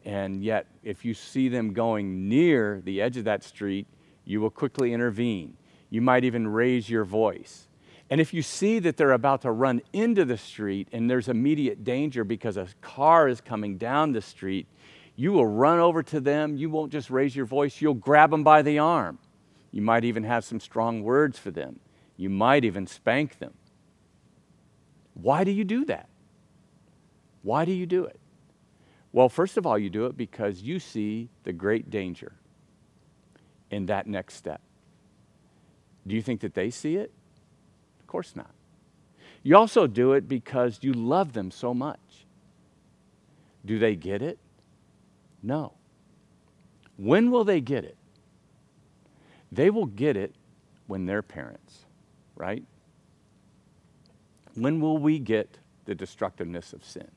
And 0.04 0.42
yet, 0.42 0.66
if 0.82 1.04
you 1.04 1.14
see 1.14 1.48
them 1.48 1.74
going 1.74 2.28
near 2.28 2.80
the 2.84 3.00
edge 3.00 3.16
of 3.16 3.24
that 3.26 3.44
street, 3.44 3.86
you 4.24 4.40
will 4.40 4.50
quickly 4.50 4.92
intervene. 4.92 5.56
You 5.90 6.00
might 6.00 6.24
even 6.24 6.48
raise 6.48 6.90
your 6.90 7.04
voice. 7.04 7.68
And 8.08 8.20
if 8.20 8.32
you 8.32 8.42
see 8.42 8.78
that 8.80 8.96
they're 8.96 9.12
about 9.12 9.42
to 9.42 9.50
run 9.50 9.82
into 9.92 10.24
the 10.24 10.38
street 10.38 10.88
and 10.92 11.10
there's 11.10 11.28
immediate 11.28 11.82
danger 11.82 12.22
because 12.22 12.56
a 12.56 12.68
car 12.80 13.28
is 13.28 13.40
coming 13.40 13.78
down 13.78 14.12
the 14.12 14.22
street, 14.22 14.68
you 15.16 15.32
will 15.32 15.46
run 15.46 15.80
over 15.80 16.02
to 16.04 16.20
them. 16.20 16.56
You 16.56 16.70
won't 16.70 16.92
just 16.92 17.10
raise 17.10 17.34
your 17.34 17.46
voice, 17.46 17.80
you'll 17.80 17.94
grab 17.94 18.30
them 18.30 18.44
by 18.44 18.62
the 18.62 18.78
arm. 18.78 19.18
You 19.72 19.82
might 19.82 20.04
even 20.04 20.24
have 20.24 20.44
some 20.44 20.60
strong 20.60 21.02
words 21.02 21.38
for 21.38 21.50
them. 21.50 21.80
You 22.16 22.30
might 22.30 22.64
even 22.64 22.86
spank 22.86 23.38
them. 23.38 23.54
Why 25.14 25.44
do 25.44 25.50
you 25.50 25.64
do 25.64 25.84
that? 25.86 26.08
Why 27.42 27.64
do 27.64 27.72
you 27.72 27.86
do 27.86 28.04
it? 28.04 28.20
Well, 29.12 29.28
first 29.28 29.56
of 29.56 29.66
all, 29.66 29.78
you 29.78 29.90
do 29.90 30.06
it 30.06 30.16
because 30.16 30.62
you 30.62 30.78
see 30.78 31.30
the 31.44 31.52
great 31.52 31.90
danger 31.90 32.32
in 33.70 33.86
that 33.86 34.06
next 34.06 34.34
step. 34.34 34.60
Do 36.06 36.14
you 36.14 36.22
think 36.22 36.40
that 36.40 36.54
they 36.54 36.70
see 36.70 36.96
it? 36.96 37.12
Of 38.00 38.06
course 38.06 38.36
not. 38.36 38.50
You 39.42 39.56
also 39.56 39.86
do 39.86 40.12
it 40.12 40.28
because 40.28 40.78
you 40.82 40.92
love 40.92 41.32
them 41.32 41.50
so 41.50 41.74
much. 41.74 42.26
Do 43.64 43.78
they 43.78 43.96
get 43.96 44.22
it? 44.22 44.38
No. 45.42 45.72
When 46.96 47.30
will 47.30 47.44
they 47.44 47.60
get 47.60 47.84
it? 47.84 47.96
They 49.52 49.70
will 49.70 49.86
get 49.86 50.16
it 50.16 50.34
when 50.86 51.06
they're 51.06 51.22
parents, 51.22 51.84
right? 52.34 52.64
When 54.54 54.80
will 54.80 54.98
we 54.98 55.18
get 55.18 55.58
the 55.84 55.94
destructiveness 55.94 56.72
of 56.72 56.84
sin? 56.84 57.10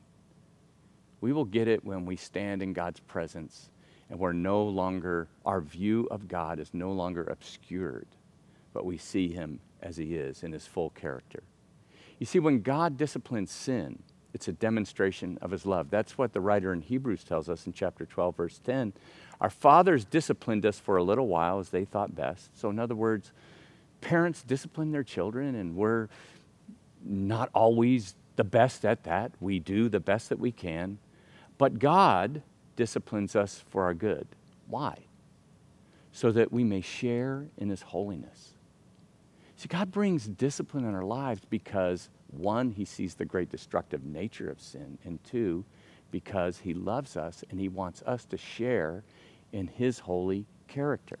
We 1.20 1.32
will 1.32 1.44
get 1.44 1.68
it 1.68 1.84
when 1.84 2.06
we 2.06 2.16
stand 2.16 2.62
in 2.62 2.72
God's 2.72 3.00
presence 3.00 3.70
and 4.08 4.18
we're 4.18 4.32
no 4.32 4.64
longer, 4.64 5.28
our 5.46 5.60
view 5.60 6.08
of 6.10 6.28
God 6.28 6.58
is 6.58 6.74
no 6.74 6.92
longer 6.92 7.24
obscured, 7.24 8.08
but 8.72 8.84
we 8.84 8.96
see 8.98 9.28
Him 9.28 9.60
as 9.82 9.96
He 9.96 10.14
is 10.14 10.42
in 10.42 10.52
His 10.52 10.66
full 10.66 10.90
character. 10.90 11.42
You 12.18 12.26
see, 12.26 12.38
when 12.38 12.60
God 12.60 12.96
disciplines 12.96 13.50
sin, 13.50 14.02
it's 14.32 14.48
a 14.48 14.52
demonstration 14.52 15.38
of 15.40 15.50
His 15.50 15.66
love. 15.66 15.90
That's 15.90 16.16
what 16.16 16.32
the 16.32 16.40
writer 16.40 16.72
in 16.72 16.82
Hebrews 16.82 17.24
tells 17.24 17.48
us 17.48 17.66
in 17.66 17.72
chapter 17.72 18.06
12, 18.06 18.36
verse 18.36 18.60
10. 18.64 18.92
Our 19.40 19.50
fathers 19.50 20.04
disciplined 20.04 20.66
us 20.66 20.78
for 20.78 20.96
a 20.96 21.02
little 21.02 21.26
while 21.26 21.58
as 21.58 21.70
they 21.70 21.84
thought 21.84 22.14
best. 22.14 22.56
So, 22.58 22.70
in 22.70 22.78
other 22.78 22.94
words, 22.94 23.32
parents 24.00 24.42
discipline 24.42 24.92
their 24.92 25.02
children, 25.02 25.54
and 25.54 25.74
we're 25.74 26.08
not 27.04 27.48
always 27.54 28.14
the 28.36 28.44
best 28.44 28.84
at 28.84 29.04
that. 29.04 29.32
We 29.40 29.58
do 29.58 29.88
the 29.88 30.00
best 30.00 30.28
that 30.28 30.38
we 30.38 30.52
can. 30.52 30.98
But 31.58 31.78
God 31.78 32.42
disciplines 32.76 33.34
us 33.34 33.64
for 33.68 33.84
our 33.84 33.94
good. 33.94 34.26
Why? 34.66 34.98
So 36.12 36.30
that 36.32 36.52
we 36.52 36.64
may 36.64 36.80
share 36.80 37.46
in 37.56 37.70
His 37.70 37.82
holiness. 37.82 38.54
See, 39.60 39.68
God 39.68 39.90
brings 39.90 40.26
discipline 40.26 40.86
in 40.86 40.94
our 40.94 41.04
lives 41.04 41.42
because, 41.50 42.08
one, 42.28 42.70
He 42.70 42.86
sees 42.86 43.14
the 43.14 43.26
great 43.26 43.50
destructive 43.50 44.02
nature 44.02 44.50
of 44.50 44.58
sin, 44.58 44.96
and 45.04 45.22
two, 45.22 45.66
because 46.10 46.60
he 46.60 46.72
loves 46.72 47.14
us 47.14 47.44
and 47.50 47.60
he 47.60 47.68
wants 47.68 48.02
us 48.06 48.24
to 48.24 48.38
share 48.38 49.04
in 49.52 49.66
his 49.66 49.98
holy 49.98 50.46
character. 50.66 51.18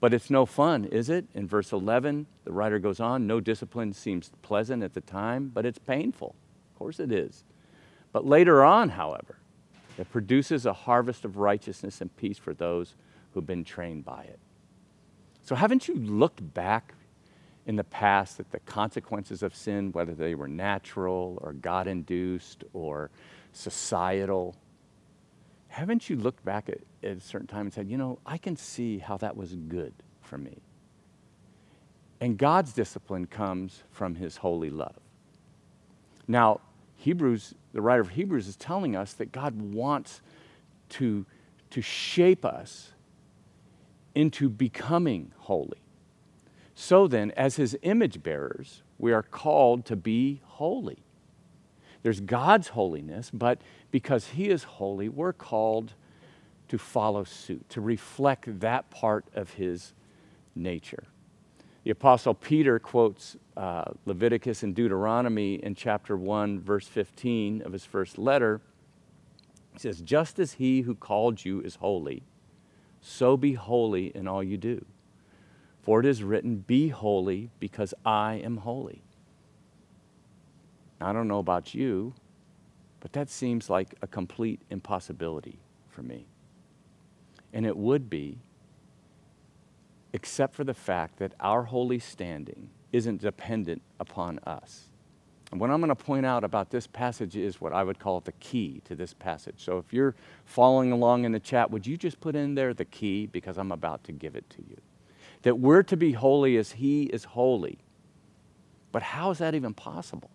But 0.00 0.14
it's 0.14 0.30
no 0.30 0.46
fun, 0.46 0.86
is 0.86 1.10
it? 1.10 1.26
In 1.34 1.46
verse 1.46 1.72
11, 1.72 2.26
the 2.44 2.52
writer 2.52 2.78
goes 2.78 3.00
on 3.00 3.26
no 3.26 3.38
discipline 3.38 3.92
seems 3.92 4.30
pleasant 4.40 4.82
at 4.82 4.94
the 4.94 5.02
time, 5.02 5.50
but 5.52 5.66
it's 5.66 5.78
painful. 5.78 6.34
Of 6.72 6.78
course 6.78 7.00
it 7.00 7.12
is. 7.12 7.44
But 8.12 8.24
later 8.24 8.64
on, 8.64 8.88
however, 8.88 9.36
it 9.98 10.10
produces 10.10 10.64
a 10.64 10.72
harvest 10.72 11.26
of 11.26 11.36
righteousness 11.36 12.00
and 12.00 12.16
peace 12.16 12.38
for 12.38 12.54
those 12.54 12.94
who've 13.34 13.46
been 13.46 13.62
trained 13.62 14.06
by 14.06 14.22
it. 14.22 14.38
So, 15.44 15.54
haven't 15.54 15.86
you 15.86 15.96
looked 15.96 16.54
back 16.54 16.94
in 17.66 17.76
the 17.76 17.84
past 17.84 18.38
that 18.38 18.50
the 18.50 18.60
consequences 18.60 19.42
of 19.42 19.54
sin, 19.54 19.92
whether 19.92 20.14
they 20.14 20.34
were 20.34 20.48
natural 20.48 21.38
or 21.42 21.52
God 21.52 21.86
induced 21.86 22.64
or 22.72 23.10
societal? 23.52 24.56
Haven't 25.68 26.10
you 26.10 26.16
looked 26.16 26.44
back 26.44 26.68
at, 26.68 26.78
at 27.02 27.16
a 27.16 27.20
certain 27.20 27.46
time 27.46 27.62
and 27.62 27.72
said, 27.72 27.88
you 27.88 27.96
know, 27.96 28.18
I 28.26 28.38
can 28.38 28.56
see 28.56 28.98
how 28.98 29.16
that 29.18 29.36
was 29.36 29.54
good 29.54 29.94
for 30.20 30.38
me? 30.38 30.58
And 32.20 32.38
God's 32.38 32.72
discipline 32.72 33.26
comes 33.26 33.82
from 33.90 34.14
his 34.14 34.36
holy 34.36 34.70
love. 34.70 34.94
Now, 36.28 36.60
Hebrews, 36.96 37.54
the 37.72 37.80
writer 37.80 38.00
of 38.00 38.10
Hebrews 38.10 38.46
is 38.46 38.54
telling 38.54 38.94
us 38.94 39.14
that 39.14 39.32
God 39.32 39.60
wants 39.60 40.20
to, 40.90 41.26
to 41.70 41.82
shape 41.82 42.44
us 42.44 42.92
into 44.14 44.48
becoming 44.48 45.32
holy. 45.38 45.78
So 46.74 47.06
then, 47.06 47.30
as 47.32 47.56
his 47.56 47.76
image 47.82 48.22
bearers, 48.22 48.82
we 48.98 49.12
are 49.12 49.22
called 49.22 49.84
to 49.86 49.96
be 49.96 50.40
holy. 50.44 50.98
There's 52.02 52.20
God's 52.20 52.68
holiness, 52.68 53.30
but 53.32 53.60
because 53.90 54.28
he 54.28 54.48
is 54.48 54.64
holy, 54.64 55.08
we're 55.08 55.32
called 55.32 55.92
to 56.68 56.78
follow 56.78 57.24
suit, 57.24 57.68
to 57.68 57.80
reflect 57.80 58.60
that 58.60 58.90
part 58.90 59.26
of 59.34 59.52
his 59.52 59.92
nature. 60.54 61.04
The 61.84 61.90
Apostle 61.90 62.34
Peter 62.34 62.78
quotes 62.78 63.36
uh, 63.56 63.84
Leviticus 64.06 64.62
and 64.62 64.74
Deuteronomy 64.74 65.54
in 65.56 65.74
chapter 65.74 66.16
1, 66.16 66.60
verse 66.60 66.86
15 66.86 67.62
of 67.62 67.72
his 67.72 67.84
first 67.84 68.18
letter. 68.18 68.60
He 69.72 69.80
says, 69.80 70.00
Just 70.00 70.38
as 70.38 70.54
he 70.54 70.82
who 70.82 70.94
called 70.94 71.44
you 71.44 71.60
is 71.60 71.76
holy, 71.76 72.22
so 73.00 73.36
be 73.36 73.54
holy 73.54 74.06
in 74.14 74.28
all 74.28 74.42
you 74.42 74.56
do. 74.56 74.84
For 75.82 76.00
it 76.00 76.06
is 76.06 76.22
written, 76.22 76.58
Be 76.58 76.88
holy 76.88 77.50
because 77.58 77.92
I 78.04 78.34
am 78.34 78.58
holy. 78.58 79.02
I 81.00 81.12
don't 81.12 81.26
know 81.26 81.40
about 81.40 81.74
you, 81.74 82.14
but 83.00 83.12
that 83.12 83.28
seems 83.28 83.68
like 83.68 83.96
a 84.00 84.06
complete 84.06 84.60
impossibility 84.70 85.58
for 85.88 86.02
me. 86.02 86.26
And 87.52 87.66
it 87.66 87.76
would 87.76 88.08
be, 88.08 88.38
except 90.12 90.54
for 90.54 90.62
the 90.62 90.74
fact 90.74 91.18
that 91.18 91.34
our 91.40 91.64
holy 91.64 91.98
standing 91.98 92.70
isn't 92.92 93.20
dependent 93.20 93.82
upon 93.98 94.38
us. 94.40 94.84
And 95.50 95.60
what 95.60 95.70
I'm 95.70 95.80
going 95.80 95.88
to 95.88 95.96
point 95.96 96.24
out 96.24 96.44
about 96.44 96.70
this 96.70 96.86
passage 96.86 97.36
is 97.36 97.60
what 97.60 97.72
I 97.72 97.82
would 97.82 97.98
call 97.98 98.20
the 98.20 98.32
key 98.32 98.80
to 98.84 98.94
this 98.94 99.12
passage. 99.12 99.56
So 99.58 99.78
if 99.78 99.92
you're 99.92 100.14
following 100.46 100.92
along 100.92 101.24
in 101.24 101.32
the 101.32 101.40
chat, 101.40 101.70
would 101.70 101.86
you 101.86 101.96
just 101.96 102.20
put 102.20 102.36
in 102.36 102.54
there 102.54 102.72
the 102.72 102.86
key 102.86 103.26
because 103.26 103.58
I'm 103.58 103.72
about 103.72 104.04
to 104.04 104.12
give 104.12 104.34
it 104.34 104.48
to 104.50 104.62
you? 104.62 104.76
That 105.42 105.58
we're 105.58 105.82
to 105.84 105.96
be 105.96 106.12
holy 106.12 106.56
as 106.56 106.72
He 106.72 107.04
is 107.04 107.24
holy. 107.24 107.78
But 108.92 109.02
how 109.02 109.30
is 109.30 109.38
that 109.38 109.54
even 109.54 109.74
possible? 109.74 110.30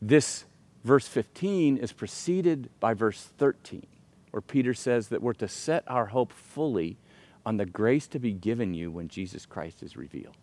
This 0.00 0.44
verse 0.84 1.08
15 1.08 1.76
is 1.76 1.92
preceded 1.92 2.70
by 2.80 2.94
verse 2.94 3.30
13, 3.38 3.86
where 4.30 4.40
Peter 4.40 4.74
says 4.74 5.08
that 5.08 5.22
we're 5.22 5.32
to 5.34 5.48
set 5.48 5.84
our 5.86 6.06
hope 6.06 6.32
fully 6.32 6.96
on 7.44 7.56
the 7.56 7.66
grace 7.66 8.06
to 8.08 8.18
be 8.18 8.32
given 8.32 8.74
you 8.74 8.90
when 8.90 9.08
Jesus 9.08 9.46
Christ 9.46 9.82
is 9.82 9.96
revealed. 9.96 10.36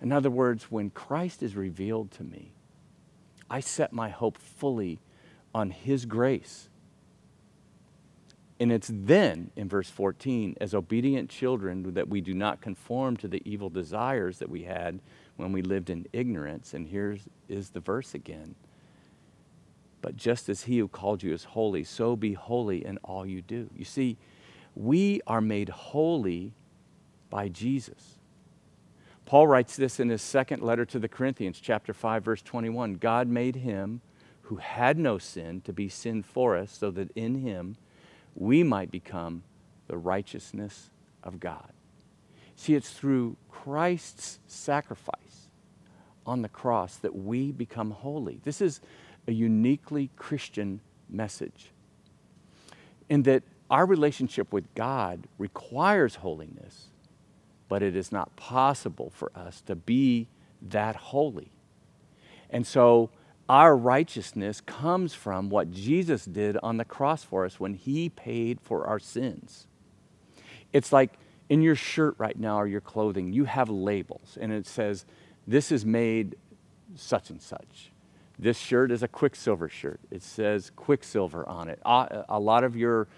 In 0.00 0.12
other 0.12 0.30
words, 0.30 0.70
when 0.70 0.88
Christ 0.90 1.42
is 1.42 1.54
revealed 1.56 2.10
to 2.12 2.24
me, 2.24 2.52
I 3.50 3.60
set 3.60 3.92
my 3.92 4.08
hope 4.08 4.38
fully 4.38 5.00
on 5.54 5.70
His 5.70 6.06
grace. 6.06 6.69
And 8.60 8.70
it's 8.70 8.90
then, 8.92 9.50
in 9.56 9.70
verse 9.70 9.88
14, 9.88 10.54
as 10.60 10.74
obedient 10.74 11.30
children, 11.30 11.94
that 11.94 12.10
we 12.10 12.20
do 12.20 12.34
not 12.34 12.60
conform 12.60 13.16
to 13.16 13.26
the 13.28 13.40
evil 13.46 13.70
desires 13.70 14.38
that 14.38 14.50
we 14.50 14.64
had 14.64 15.00
when 15.36 15.50
we 15.50 15.62
lived 15.62 15.88
in 15.88 16.06
ignorance. 16.12 16.74
And 16.74 16.86
here 16.86 17.16
is 17.48 17.70
the 17.70 17.80
verse 17.80 18.14
again. 18.14 18.54
But 20.02 20.16
just 20.16 20.50
as 20.50 20.64
He 20.64 20.78
who 20.78 20.88
called 20.88 21.22
you 21.22 21.32
is 21.32 21.44
holy, 21.44 21.84
so 21.84 22.16
be 22.16 22.34
holy 22.34 22.84
in 22.84 22.98
all 22.98 23.24
you 23.24 23.40
do. 23.40 23.70
You 23.74 23.86
see, 23.86 24.18
we 24.74 25.22
are 25.26 25.40
made 25.40 25.70
holy 25.70 26.52
by 27.30 27.48
Jesus. 27.48 28.18
Paul 29.24 29.46
writes 29.46 29.76
this 29.76 30.00
in 30.00 30.08
his 30.08 30.22
second 30.22 30.62
letter 30.62 30.84
to 30.86 30.98
the 30.98 31.08
Corinthians, 31.08 31.60
chapter 31.60 31.94
5, 31.94 32.24
verse 32.24 32.42
21. 32.42 32.94
God 32.94 33.28
made 33.28 33.56
him 33.56 34.00
who 34.42 34.56
had 34.56 34.98
no 34.98 35.16
sin 35.18 35.60
to 35.62 35.72
be 35.72 35.88
sin 35.88 36.22
for 36.22 36.56
us, 36.56 36.72
so 36.72 36.90
that 36.90 37.10
in 37.12 37.36
him 37.36 37.76
we 38.40 38.64
might 38.64 38.90
become 38.90 39.44
the 39.86 39.96
righteousness 39.96 40.90
of 41.22 41.38
God. 41.38 41.72
See, 42.56 42.74
it's 42.74 42.90
through 42.90 43.36
Christ's 43.48 44.40
sacrifice 44.46 45.48
on 46.26 46.42
the 46.42 46.48
cross 46.48 46.96
that 46.96 47.14
we 47.14 47.52
become 47.52 47.92
holy. 47.92 48.40
This 48.42 48.60
is 48.60 48.80
a 49.28 49.32
uniquely 49.32 50.10
Christian 50.16 50.80
message. 51.08 51.70
In 53.08 53.22
that 53.22 53.44
our 53.70 53.86
relationship 53.86 54.52
with 54.52 54.74
God 54.74 55.28
requires 55.38 56.16
holiness 56.16 56.90
but 57.70 57.84
it 57.84 57.94
is 57.94 58.10
not 58.10 58.34
possible 58.34 59.12
for 59.14 59.30
us 59.32 59.60
to 59.62 59.76
be 59.76 60.26
that 60.60 60.96
holy. 60.96 61.52
And 62.50 62.66
so 62.66 63.10
our 63.50 63.76
righteousness 63.76 64.60
comes 64.60 65.12
from 65.12 65.50
what 65.50 65.72
Jesus 65.72 66.24
did 66.24 66.56
on 66.62 66.76
the 66.76 66.84
cross 66.84 67.24
for 67.24 67.44
us 67.44 67.58
when 67.58 67.74
he 67.74 68.08
paid 68.08 68.60
for 68.60 68.86
our 68.86 69.00
sins. 69.00 69.66
It's 70.72 70.92
like 70.92 71.14
in 71.48 71.60
your 71.60 71.74
shirt 71.74 72.14
right 72.16 72.38
now 72.38 72.60
or 72.60 72.68
your 72.68 72.80
clothing, 72.80 73.32
you 73.32 73.46
have 73.46 73.68
labels, 73.68 74.38
and 74.40 74.52
it 74.52 74.68
says, 74.68 75.04
This 75.48 75.72
is 75.72 75.84
made 75.84 76.36
such 76.94 77.30
and 77.30 77.42
such. 77.42 77.90
This 78.38 78.56
shirt 78.56 78.92
is 78.92 79.02
a 79.02 79.08
Quiksilver 79.08 79.68
shirt. 79.68 79.98
It 80.12 80.22
says 80.22 80.70
Quiksilver 80.76 81.46
on 81.48 81.68
it. 81.68 81.80
A 81.84 82.38
lot 82.38 82.62
of 82.62 82.76
your 82.76 83.08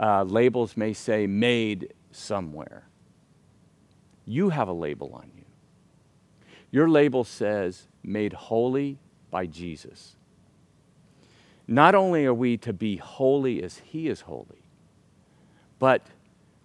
uh, 0.00 0.22
labels 0.22 0.76
may 0.76 0.92
say 0.92 1.26
made 1.26 1.92
somewhere 2.12 2.84
you 4.30 4.50
have 4.50 4.68
a 4.68 4.72
label 4.72 5.12
on 5.12 5.30
you. 5.36 5.44
Your 6.70 6.88
label 6.88 7.24
says, 7.24 7.88
made 8.04 8.32
holy 8.32 8.98
by 9.30 9.46
Jesus. 9.46 10.16
Not 11.66 11.94
only 11.94 12.26
are 12.26 12.34
we 12.34 12.56
to 12.58 12.72
be 12.72 12.96
holy 12.96 13.62
as 13.62 13.78
He 13.78 14.08
is 14.08 14.22
holy, 14.22 14.62
but 15.78 16.06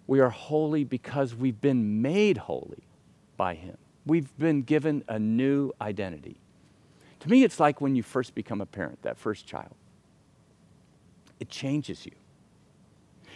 we 0.06 0.20
are 0.20 0.30
holy 0.30 0.84
because 0.84 1.34
we've 1.34 1.60
been 1.60 2.02
made 2.02 2.36
holy 2.36 2.84
by 3.36 3.54
Him. 3.54 3.76
We've 4.04 4.36
been 4.38 4.62
given 4.62 5.04
a 5.08 5.18
new 5.18 5.72
identity. 5.80 6.36
To 7.20 7.28
me, 7.28 7.44
it's 7.44 7.58
like 7.58 7.80
when 7.80 7.96
you 7.96 8.02
first 8.02 8.34
become 8.34 8.60
a 8.60 8.66
parent, 8.66 9.02
that 9.02 9.18
first 9.18 9.46
child. 9.46 9.74
It 11.40 11.48
changes 11.48 12.06
you. 12.06 12.12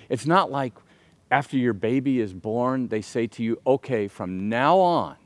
It's 0.09 0.27
not 0.27 0.51
like 0.51 0.75
after 1.31 1.57
your 1.57 1.73
baby 1.73 2.21
is 2.21 2.33
born, 2.33 2.89
they 2.89 3.01
say 3.01 3.27
to 3.29 3.43
you, 3.43 3.61
okay, 3.67 4.09
from 4.09 4.49
now 4.49 4.79
on, 4.79 5.17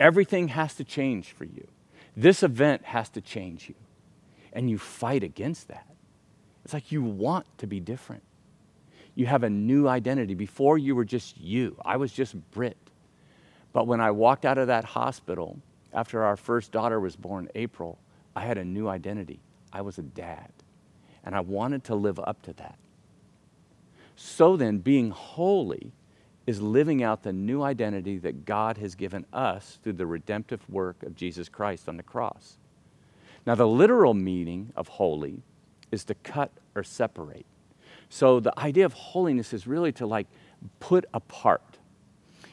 everything 0.00 0.48
has 0.48 0.74
to 0.74 0.84
change 0.84 1.32
for 1.32 1.44
you. 1.44 1.68
This 2.18 2.42
event 2.42 2.84
has 2.84 3.08
to 3.10 3.20
change 3.20 3.68
you. 3.68 3.76
And 4.52 4.68
you 4.68 4.76
fight 4.76 5.22
against 5.22 5.68
that. 5.68 5.86
It's 6.64 6.74
like 6.74 6.90
you 6.90 7.00
want 7.00 7.46
to 7.58 7.68
be 7.68 7.78
different. 7.78 8.24
You 9.14 9.26
have 9.26 9.44
a 9.44 9.50
new 9.50 9.86
identity. 9.86 10.34
Before 10.34 10.76
you 10.78 10.96
were 10.96 11.04
just 11.04 11.38
you, 11.38 11.76
I 11.84 11.96
was 11.96 12.10
just 12.10 12.34
Britt. 12.50 12.76
But 13.72 13.86
when 13.86 14.00
I 14.00 14.10
walked 14.10 14.44
out 14.44 14.58
of 14.58 14.66
that 14.66 14.84
hospital 14.84 15.60
after 15.92 16.24
our 16.24 16.36
first 16.36 16.72
daughter 16.72 16.98
was 16.98 17.14
born, 17.14 17.48
April, 17.54 18.00
I 18.34 18.40
had 18.40 18.58
a 18.58 18.64
new 18.64 18.88
identity. 18.88 19.38
I 19.72 19.82
was 19.82 19.98
a 19.98 20.02
dad. 20.02 20.50
And 21.22 21.36
I 21.36 21.40
wanted 21.40 21.84
to 21.84 21.94
live 21.94 22.18
up 22.18 22.42
to 22.42 22.52
that. 22.54 22.80
So 24.16 24.56
then, 24.56 24.78
being 24.78 25.10
holy 25.10 25.92
is 26.48 26.62
living 26.62 27.02
out 27.02 27.24
the 27.24 27.32
new 27.32 27.62
identity 27.62 28.16
that 28.16 28.46
God 28.46 28.78
has 28.78 28.94
given 28.94 29.26
us 29.34 29.78
through 29.82 29.92
the 29.92 30.06
redemptive 30.06 30.66
work 30.70 31.02
of 31.02 31.14
Jesus 31.14 31.46
Christ 31.46 31.90
on 31.90 31.98
the 31.98 32.02
cross. 32.02 32.56
Now, 33.44 33.54
the 33.54 33.68
literal 33.68 34.14
meaning 34.14 34.72
of 34.74 34.88
holy 34.88 35.42
is 35.92 36.04
to 36.04 36.14
cut 36.14 36.50
or 36.74 36.82
separate. 36.82 37.44
So, 38.08 38.40
the 38.40 38.58
idea 38.58 38.86
of 38.86 38.94
holiness 38.94 39.52
is 39.52 39.66
really 39.66 39.92
to 39.92 40.06
like 40.06 40.26
put 40.80 41.04
apart. 41.12 41.76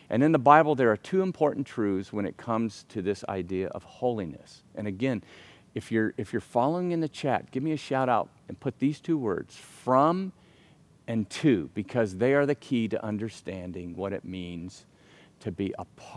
And 0.10 0.22
in 0.22 0.34
the 0.34 0.40
Bible, 0.40 0.76
there 0.76 0.92
are 0.92 0.98
two 0.98 1.22
important 1.22 1.66
truths 1.66 2.12
when 2.12 2.26
it 2.26 2.36
comes 2.36 2.84
to 2.90 3.02
this 3.02 3.24
idea 3.30 3.70
of 3.70 3.84
holiness. 3.84 4.64
And 4.76 4.90
again, 4.90 5.24
if 5.74 5.90
you're, 5.90 6.14
if 6.18 6.34
you're 6.34 6.42
following 6.42 6.92
in 6.92 7.00
the 7.00 7.08
chat, 7.08 7.50
give 7.50 7.64
me 7.64 7.72
a 7.72 7.78
shout 7.78 8.10
out 8.10 8.28
and 8.50 8.60
put 8.60 8.80
these 8.80 9.00
two 9.00 9.18
words 9.18 9.56
from 9.56 10.34
and 11.08 11.30
to, 11.30 11.70
because 11.74 12.18
they 12.18 12.34
are 12.34 12.46
the 12.46 12.56
key 12.56 12.88
to 12.88 13.04
understanding 13.04 13.96
what 13.96 14.14
it 14.14 14.26
means 14.26 14.86
to 15.42 15.52
be 15.52 15.74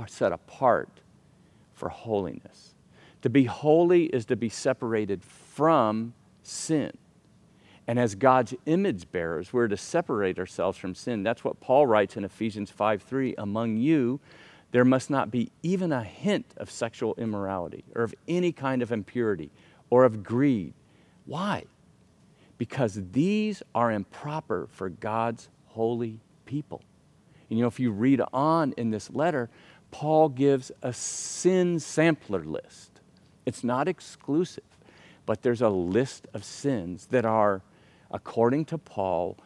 set 0.07 0.33
apart 0.33 1.01
for 1.75 1.89
holiness. 1.89 2.75
To 3.23 3.31
be 3.31 3.45
holy 3.45 4.05
is 4.05 4.25
to 4.27 4.37
be 4.37 4.49
separated 4.49 5.23
from 5.25 6.15
sin. 6.43 6.93
And 7.87 7.99
as 7.99 8.15
God's 8.15 8.55
image 8.67 9.11
bearers, 9.11 9.53
we're 9.53 9.69
to 9.69 9.77
separate 9.77 10.39
ourselves 10.39 10.77
from 10.77 10.95
sin. 10.95 11.23
That's 11.23 11.43
what 11.43 11.59
Paul 11.59 11.87
writes 11.87 12.17
in 12.17 12.25
Ephesians 12.25 12.71
5 12.71 13.03
3. 13.03 13.35
Among 13.39 13.79
you, 13.79 14.21
there 14.71 14.85
must 14.85 15.09
not 15.09 15.31
be 15.31 15.51
even 15.63 15.91
a 15.93 16.05
hint 16.05 16.53
of 16.59 16.71
sexual 16.71 17.15
immorality 17.17 17.85
or 17.95 18.03
of 18.03 18.15
any 18.29 18.53
kind 18.53 18.83
of 18.83 18.93
impurity 18.93 19.51
or 19.89 20.05
of 20.05 20.23
greed. 20.23 20.75
Why? 21.25 21.65
Because 22.59 23.01
these 23.13 23.63
are 23.75 23.91
improper 23.93 24.69
for 24.71 24.89
God's 24.89 25.49
holy 25.67 26.21
people. 26.45 26.83
And 27.49 27.59
you 27.59 27.65
know, 27.65 27.69
if 27.69 27.81
you 27.81 27.91
read 27.91 28.21
on 28.33 28.75
in 28.77 28.91
this 28.91 29.11
letter, 29.11 29.49
Paul 29.91 30.29
gives 30.29 30.71
a 30.83 30.93
sin 30.93 31.81
sampler 31.81 32.45
list. 32.45 33.01
It's 33.47 33.65
not 33.65 33.89
exclusive, 33.89 34.65
but 35.25 35.43
there's 35.43 35.63
a 35.63 35.71
list 35.71 36.27
of 36.35 36.45
sins 36.45 37.07
that 37.07 37.25
are, 37.25 37.63
according 38.11 38.67
to 38.67 38.79
Paul, 38.79 39.39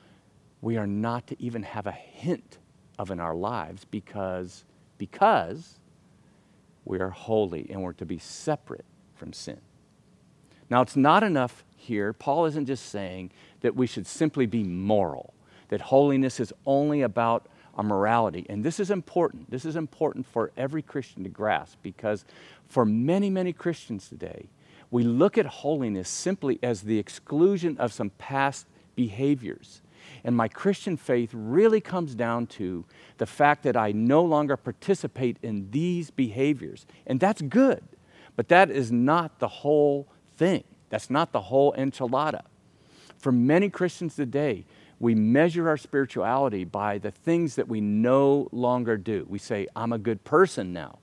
we 0.60 0.76
are 0.76 0.86
not 0.86 1.26
to 1.28 1.40
even 1.40 1.62
have 1.62 1.86
a 1.86 1.92
hint 1.92 2.58
of 2.98 3.10
in 3.10 3.20
our 3.20 3.34
lives 3.34 3.84
because 3.84 4.64
because 4.98 5.80
we 6.84 7.00
are 7.00 7.10
holy 7.10 7.68
and 7.70 7.82
we're 7.82 7.92
to 7.94 8.06
be 8.06 8.18
separate 8.18 8.84
from 9.14 9.32
sin. 9.32 9.60
Now, 10.70 10.82
it's 10.82 10.96
not 10.96 11.22
enough 11.22 11.64
here. 11.82 12.12
Paul 12.12 12.46
isn't 12.46 12.66
just 12.66 12.86
saying 12.86 13.30
that 13.60 13.76
we 13.76 13.86
should 13.86 14.06
simply 14.06 14.46
be 14.46 14.64
moral, 14.64 15.34
that 15.68 15.80
holiness 15.80 16.40
is 16.40 16.52
only 16.66 17.02
about 17.02 17.46
our 17.74 17.84
morality. 17.84 18.46
And 18.48 18.64
this 18.64 18.78
is 18.78 18.90
important. 18.90 19.50
This 19.50 19.64
is 19.64 19.76
important 19.76 20.26
for 20.26 20.52
every 20.56 20.82
Christian 20.82 21.24
to 21.24 21.30
grasp 21.30 21.78
because 21.82 22.24
for 22.68 22.84
many, 22.84 23.30
many 23.30 23.52
Christians 23.52 24.08
today, 24.08 24.48
we 24.90 25.04
look 25.04 25.38
at 25.38 25.46
holiness 25.46 26.08
simply 26.08 26.58
as 26.62 26.82
the 26.82 26.98
exclusion 26.98 27.78
of 27.78 27.92
some 27.92 28.10
past 28.18 28.66
behaviors 28.94 29.80
and 30.24 30.36
my 30.36 30.48
Christian 30.48 30.96
faith 30.96 31.30
really 31.32 31.80
comes 31.80 32.14
down 32.14 32.46
to 32.46 32.84
the 33.18 33.26
fact 33.26 33.62
that 33.64 33.76
I 33.76 33.92
no 33.92 34.22
longer 34.22 34.56
participate 34.56 35.36
in 35.42 35.70
these 35.70 36.10
behaviors. 36.10 36.86
And 37.06 37.18
that's 37.18 37.42
good, 37.42 37.82
but 38.36 38.48
that 38.48 38.70
is 38.70 38.92
not 38.92 39.38
the 39.38 39.48
whole 39.48 40.08
thing. 40.36 40.64
That's 40.92 41.08
not 41.08 41.32
the 41.32 41.40
whole 41.40 41.72
enchilada. 41.72 42.42
For 43.16 43.32
many 43.32 43.70
Christians 43.70 44.14
today, 44.14 44.66
we 45.00 45.14
measure 45.14 45.66
our 45.66 45.78
spirituality 45.78 46.64
by 46.64 46.98
the 46.98 47.10
things 47.10 47.54
that 47.54 47.66
we 47.66 47.80
no 47.80 48.46
longer 48.52 48.98
do. 48.98 49.24
We 49.26 49.38
say, 49.38 49.66
I'm 49.74 49.94
a 49.94 49.98
good 49.98 50.22
person 50.22 50.74
now. 50.74 50.98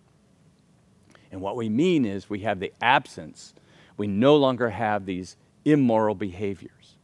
And 1.32 1.42
what 1.42 1.56
we 1.56 1.70
mean 1.70 2.06
is 2.06 2.30
we 2.30 2.42
have 2.42 2.60
the 2.60 2.72
absence, 2.80 3.56
we 3.98 4.06
no 4.06 4.36
longer 4.36 4.70
have 4.70 5.08
these 5.08 5.38
immoral 5.66 6.14
behaviors. 6.14 6.98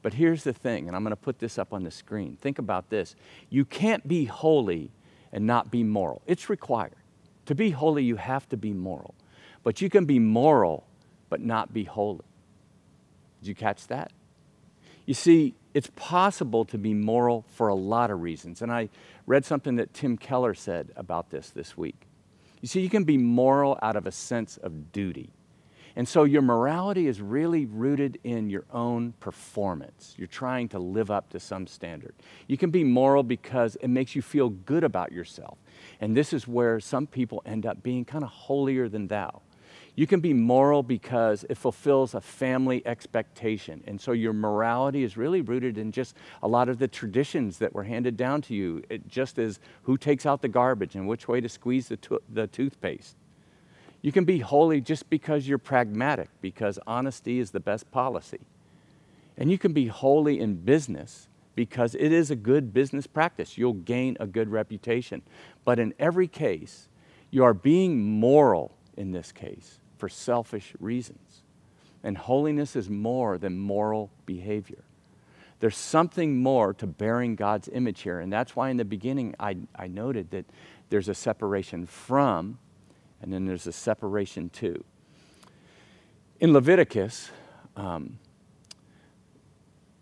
But 0.00 0.14
here's 0.14 0.42
the 0.42 0.54
thing, 0.54 0.88
and 0.88 0.96
I'm 0.96 1.02
going 1.02 1.10
to 1.10 1.16
put 1.16 1.40
this 1.40 1.58
up 1.58 1.74
on 1.74 1.84
the 1.84 1.90
screen. 1.90 2.38
Think 2.40 2.58
about 2.58 2.88
this. 2.88 3.16
You 3.50 3.66
can't 3.66 4.08
be 4.08 4.24
holy 4.24 4.92
and 5.30 5.46
not 5.46 5.70
be 5.70 5.84
moral. 5.84 6.22
It's 6.26 6.48
required. 6.48 6.96
To 7.44 7.54
be 7.54 7.68
holy, 7.68 8.02
you 8.02 8.16
have 8.16 8.48
to 8.48 8.56
be 8.56 8.72
moral. 8.72 9.14
But 9.62 9.82
you 9.82 9.90
can 9.90 10.06
be 10.06 10.18
moral 10.18 10.86
but 11.30 11.40
not 11.40 11.72
be 11.72 11.84
holy. 11.84 12.24
Did 13.40 13.48
you 13.48 13.54
catch 13.54 13.86
that? 13.88 14.12
You 15.06 15.14
see, 15.14 15.54
it's 15.74 15.90
possible 15.96 16.64
to 16.66 16.78
be 16.78 16.94
moral 16.94 17.44
for 17.48 17.68
a 17.68 17.74
lot 17.74 18.10
of 18.10 18.20
reasons. 18.20 18.62
And 18.62 18.72
I 18.72 18.88
read 19.26 19.44
something 19.44 19.76
that 19.76 19.94
Tim 19.94 20.16
Keller 20.16 20.54
said 20.54 20.92
about 20.96 21.30
this 21.30 21.50
this 21.50 21.76
week. 21.76 22.06
You 22.60 22.68
see, 22.68 22.80
you 22.80 22.90
can 22.90 23.04
be 23.04 23.16
moral 23.16 23.78
out 23.82 23.96
of 23.96 24.06
a 24.06 24.12
sense 24.12 24.56
of 24.58 24.92
duty. 24.92 25.30
And 25.96 26.06
so 26.06 26.24
your 26.24 26.42
morality 26.42 27.08
is 27.08 27.20
really 27.20 27.66
rooted 27.66 28.18
in 28.22 28.48
your 28.48 28.64
own 28.72 29.12
performance. 29.18 30.14
You're 30.16 30.28
trying 30.28 30.68
to 30.68 30.78
live 30.78 31.10
up 31.10 31.30
to 31.30 31.40
some 31.40 31.66
standard. 31.66 32.14
You 32.46 32.56
can 32.56 32.70
be 32.70 32.84
moral 32.84 33.22
because 33.22 33.76
it 33.76 33.88
makes 33.88 34.14
you 34.14 34.22
feel 34.22 34.50
good 34.50 34.84
about 34.84 35.10
yourself. 35.10 35.58
And 36.00 36.16
this 36.16 36.32
is 36.32 36.46
where 36.46 36.78
some 36.78 37.06
people 37.06 37.42
end 37.44 37.66
up 37.66 37.82
being 37.82 38.04
kind 38.04 38.22
of 38.22 38.30
holier 38.30 38.88
than 38.88 39.08
thou. 39.08 39.42
You 39.96 40.06
can 40.06 40.20
be 40.20 40.32
moral 40.32 40.82
because 40.82 41.44
it 41.50 41.56
fulfills 41.56 42.14
a 42.14 42.20
family 42.20 42.82
expectation. 42.86 43.82
And 43.86 44.00
so 44.00 44.12
your 44.12 44.32
morality 44.32 45.02
is 45.02 45.16
really 45.16 45.40
rooted 45.40 45.76
in 45.78 45.92
just 45.92 46.16
a 46.42 46.48
lot 46.48 46.68
of 46.68 46.78
the 46.78 46.88
traditions 46.88 47.58
that 47.58 47.74
were 47.74 47.84
handed 47.84 48.16
down 48.16 48.42
to 48.42 48.54
you, 48.54 48.82
it 48.88 49.08
just 49.08 49.38
as 49.38 49.60
who 49.82 49.98
takes 49.98 50.26
out 50.26 50.42
the 50.42 50.48
garbage 50.48 50.94
and 50.94 51.08
which 51.08 51.28
way 51.28 51.40
to 51.40 51.48
squeeze 51.48 51.88
the, 51.88 51.96
to- 51.98 52.22
the 52.32 52.46
toothpaste. 52.46 53.16
You 54.02 54.12
can 54.12 54.24
be 54.24 54.38
holy 54.38 54.80
just 54.80 55.10
because 55.10 55.46
you're 55.46 55.58
pragmatic, 55.58 56.30
because 56.40 56.78
honesty 56.86 57.38
is 57.38 57.50
the 57.50 57.60
best 57.60 57.90
policy. 57.90 58.40
And 59.36 59.50
you 59.50 59.58
can 59.58 59.72
be 59.72 59.86
holy 59.86 60.40
in 60.40 60.54
business 60.54 61.28
because 61.54 61.94
it 61.94 62.12
is 62.12 62.30
a 62.30 62.36
good 62.36 62.72
business 62.72 63.06
practice. 63.06 63.58
You'll 63.58 63.74
gain 63.74 64.16
a 64.20 64.26
good 64.26 64.48
reputation. 64.48 65.22
But 65.64 65.78
in 65.78 65.92
every 65.98 66.28
case, 66.28 66.88
you 67.30 67.44
are 67.44 67.52
being 67.52 68.18
moral 68.18 68.72
in 69.00 69.12
this 69.12 69.32
case 69.32 69.80
for 69.96 70.10
selfish 70.10 70.74
reasons. 70.78 71.42
And 72.04 72.18
holiness 72.18 72.76
is 72.76 72.90
more 72.90 73.38
than 73.38 73.58
moral 73.58 74.10
behavior. 74.26 74.84
There's 75.58 75.76
something 75.76 76.42
more 76.42 76.74
to 76.74 76.86
bearing 76.86 77.34
God's 77.34 77.68
image 77.68 78.02
here. 78.02 78.20
And 78.20 78.30
that's 78.32 78.54
why 78.54 78.68
in 78.68 78.76
the 78.76 78.84
beginning 78.84 79.34
I, 79.40 79.56
I 79.74 79.88
noted 79.88 80.30
that 80.32 80.44
there's 80.90 81.08
a 81.08 81.14
separation 81.14 81.86
from 81.86 82.58
and 83.22 83.32
then 83.32 83.46
there's 83.46 83.66
a 83.66 83.72
separation 83.72 84.50
to. 84.50 84.84
In 86.38 86.52
Leviticus, 86.52 87.30
um, 87.76 88.18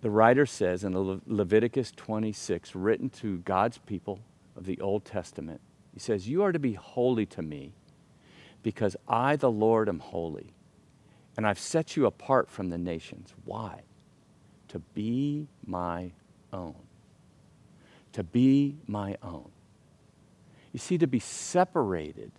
the 0.01 0.11
writer 0.11 0.47
says 0.47 0.85
in 0.85 0.97
Le- 0.97 1.21
Leviticus 1.27 1.93
26, 1.97 2.75
written 2.75 3.11
to 3.11 3.39
God's 3.39 3.79
people 3.79 4.21
of 4.57 4.67
the 4.67 4.81
Old 4.81 5.05
Testament, 5.05 5.61
he 5.93 6.01
says, 6.01 6.29
You 6.29 6.43
are 6.43 6.53
to 6.53 6.61
be 6.61 6.75
holy 6.75 7.27
to 7.27 7.43
me 7.43 7.73
because 8.63 8.97
I, 9.07 9.37
the 9.37 9.51
Lord, 9.51 9.89
am 9.89 10.01
holy. 10.01 10.53
And 11.37 11.47
I've 11.47 11.59
set 11.59 11.97
you 11.97 12.07
apart 12.07 12.51
from 12.51 12.71
the 12.71 12.79
nations. 12.79 13.33
Why? 13.45 13.83
To 14.69 14.81
be 14.81 15.47
my 15.65 16.13
own. 16.53 16.75
To 18.13 18.25
be 18.25 18.77
my 18.87 19.17
own. 19.23 19.51
You 20.73 20.79
see, 20.79 20.99
to 20.99 21.07
be 21.07 21.21
separated 21.21 22.33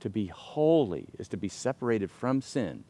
to 0.00 0.10
be 0.10 0.26
holy 0.26 1.06
is 1.18 1.28
to 1.28 1.36
be 1.36 1.48
separated 1.48 2.10
from 2.10 2.40
sin, 2.40 2.84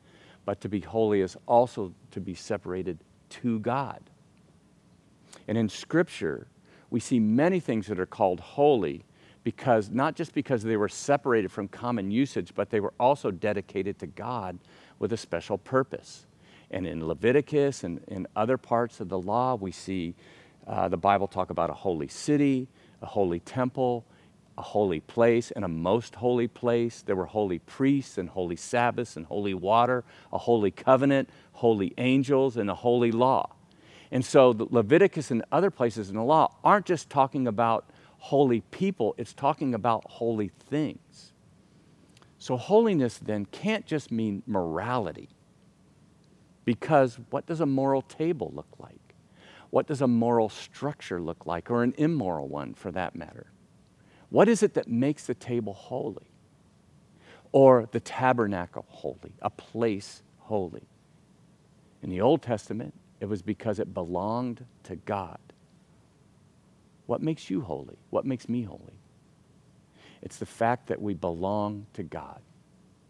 but 0.44 0.60
to 0.62 0.68
be 0.68 0.80
holy 0.80 1.20
is 1.20 1.36
also 1.46 1.92
to 2.12 2.20
be 2.20 2.34
separated 2.34 2.98
to 3.28 3.58
God. 3.60 4.00
And 5.46 5.58
in 5.58 5.68
Scripture, 5.68 6.46
we 6.88 7.00
see 7.00 7.20
many 7.20 7.60
things 7.60 7.86
that 7.88 8.00
are 8.00 8.06
called 8.06 8.40
holy 8.40 9.04
because 9.42 9.90
not 9.90 10.16
just 10.16 10.34
because 10.34 10.62
they 10.62 10.76
were 10.76 10.88
separated 10.88 11.50
from 11.50 11.68
common 11.68 12.10
usage, 12.10 12.52
but 12.54 12.70
they 12.70 12.80
were 12.80 12.92
also 13.00 13.30
dedicated 13.30 13.98
to 13.98 14.06
God 14.06 14.58
with 14.98 15.12
a 15.12 15.16
special 15.16 15.58
purpose. 15.58 16.26
And 16.70 16.86
in 16.86 17.06
Leviticus 17.06 17.82
and 17.84 18.02
in 18.08 18.26
other 18.36 18.56
parts 18.56 19.00
of 19.00 19.08
the 19.08 19.18
law, 19.18 19.54
we 19.54 19.72
see 19.72 20.14
uh, 20.66 20.88
the 20.88 20.96
Bible 20.96 21.26
talk 21.26 21.50
about 21.50 21.70
a 21.70 21.74
holy 21.74 22.08
city, 22.08 22.68
a 23.02 23.06
holy 23.06 23.40
temple, 23.40 24.04
a 24.58 24.62
holy 24.62 25.00
place 25.00 25.50
and 25.50 25.64
a 25.64 25.68
most 25.68 26.14
holy 26.14 26.46
place. 26.46 27.02
There 27.02 27.16
were 27.16 27.26
holy 27.26 27.58
priests 27.60 28.18
and 28.18 28.28
holy 28.28 28.56
Sabbaths 28.56 29.16
and 29.16 29.24
holy 29.26 29.54
water, 29.54 30.04
a 30.32 30.38
holy 30.38 30.70
covenant, 30.70 31.30
holy 31.52 31.94
angels, 31.96 32.56
and 32.56 32.70
a 32.70 32.74
holy 32.74 33.10
law. 33.10 33.50
And 34.12 34.24
so 34.24 34.54
Leviticus 34.70 35.30
and 35.30 35.44
other 35.50 35.70
places 35.70 36.10
in 36.10 36.16
the 36.16 36.22
law 36.22 36.54
aren't 36.62 36.84
just 36.84 37.08
talking 37.08 37.46
about 37.46 37.88
holy 38.20 38.60
people, 38.60 39.14
it's 39.18 39.32
talking 39.32 39.74
about 39.74 40.04
holy 40.06 40.50
things. 40.68 41.32
So 42.38 42.56
holiness 42.56 43.18
then 43.18 43.46
can't 43.46 43.86
just 43.86 44.12
mean 44.12 44.42
morality. 44.46 45.30
Because 46.64 47.18
what 47.30 47.46
does 47.46 47.60
a 47.60 47.66
moral 47.66 48.02
table 48.02 48.52
look 48.54 48.68
like? 48.78 49.14
What 49.70 49.86
does 49.86 50.02
a 50.02 50.06
moral 50.06 50.48
structure 50.48 51.20
look 51.20 51.46
like, 51.46 51.70
or 51.70 51.82
an 51.82 51.94
immoral 51.96 52.48
one 52.48 52.74
for 52.74 52.90
that 52.92 53.16
matter? 53.16 53.46
What 54.28 54.48
is 54.48 54.62
it 54.62 54.74
that 54.74 54.88
makes 54.88 55.26
the 55.26 55.34
table 55.34 55.72
holy? 55.72 56.30
Or 57.52 57.88
the 57.90 58.00
tabernacle 58.00 58.84
holy, 58.88 59.32
a 59.40 59.50
place 59.50 60.22
holy? 60.38 60.88
In 62.02 62.10
the 62.10 62.20
Old 62.20 62.42
Testament, 62.42 62.94
it 63.20 63.26
was 63.26 63.42
because 63.42 63.78
it 63.78 63.94
belonged 63.94 64.64
to 64.84 64.96
God. 64.96 65.38
What 67.10 67.20
makes 67.20 67.50
you 67.50 67.60
holy? 67.62 67.98
What 68.10 68.24
makes 68.24 68.48
me 68.48 68.62
holy? 68.62 69.00
It's 70.22 70.36
the 70.36 70.46
fact 70.46 70.86
that 70.86 71.02
we 71.02 71.12
belong 71.12 71.86
to 71.94 72.04
God. 72.04 72.40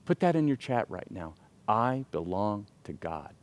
Put 0.07 0.21
that 0.21 0.35
in 0.35 0.49
your 0.49 0.57
chat 0.57 0.89
right 0.89 1.11
now. 1.11 1.35
I 1.69 2.07
belong 2.11 2.65
to 2.85 2.95
God. 2.95 3.35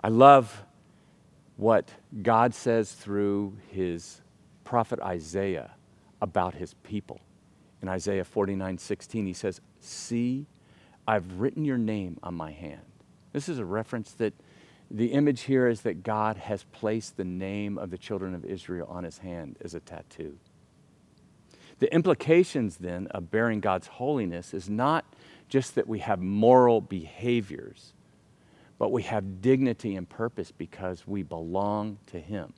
I 0.00 0.06
love 0.06 0.64
what 1.56 1.90
God 2.22 2.54
says 2.54 2.92
through 2.92 3.56
his 3.72 4.20
prophet 4.62 5.00
Isaiah 5.00 5.72
about 6.20 6.54
his 6.54 6.74
people. 6.74 7.20
In 7.82 7.88
Isaiah 7.88 8.24
49 8.24 8.78
16, 8.78 9.26
he 9.26 9.32
says, 9.32 9.60
See, 9.80 10.46
I've 11.08 11.40
written 11.40 11.64
your 11.64 11.76
name 11.76 12.20
on 12.22 12.34
my 12.34 12.52
hand. 12.52 12.86
This 13.32 13.48
is 13.48 13.58
a 13.58 13.64
reference 13.64 14.12
that 14.12 14.32
the 14.94 15.12
image 15.12 15.42
here 15.42 15.66
is 15.66 15.80
that 15.82 16.02
God 16.02 16.36
has 16.36 16.64
placed 16.64 17.16
the 17.16 17.24
name 17.24 17.78
of 17.78 17.90
the 17.90 17.96
children 17.96 18.34
of 18.34 18.44
Israel 18.44 18.86
on 18.90 19.04
his 19.04 19.18
hand 19.18 19.56
as 19.64 19.74
a 19.74 19.80
tattoo. 19.80 20.36
The 21.78 21.92
implications 21.92 22.76
then 22.76 23.06
of 23.08 23.30
bearing 23.30 23.60
God's 23.60 23.86
holiness 23.86 24.52
is 24.52 24.68
not 24.68 25.06
just 25.48 25.74
that 25.76 25.88
we 25.88 26.00
have 26.00 26.20
moral 26.20 26.82
behaviors, 26.82 27.94
but 28.78 28.92
we 28.92 29.02
have 29.04 29.40
dignity 29.40 29.96
and 29.96 30.08
purpose 30.08 30.52
because 30.52 31.06
we 31.06 31.22
belong 31.22 31.98
to 32.06 32.20
Him. 32.20 32.52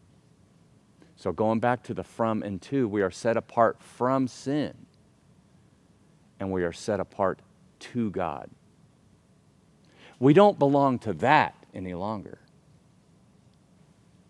So, 1.16 1.32
going 1.32 1.60
back 1.60 1.82
to 1.84 1.94
the 1.94 2.04
from 2.04 2.42
and 2.42 2.60
to, 2.62 2.88
we 2.88 3.02
are 3.02 3.10
set 3.10 3.36
apart 3.36 3.80
from 3.80 4.28
sin 4.28 4.74
and 6.40 6.50
we 6.50 6.64
are 6.64 6.72
set 6.72 7.00
apart 7.00 7.40
to 7.78 8.10
God. 8.10 8.50
We 10.18 10.34
don't 10.34 10.58
belong 10.58 10.98
to 11.00 11.12
that 11.14 11.63
any 11.74 11.94
longer 11.94 12.38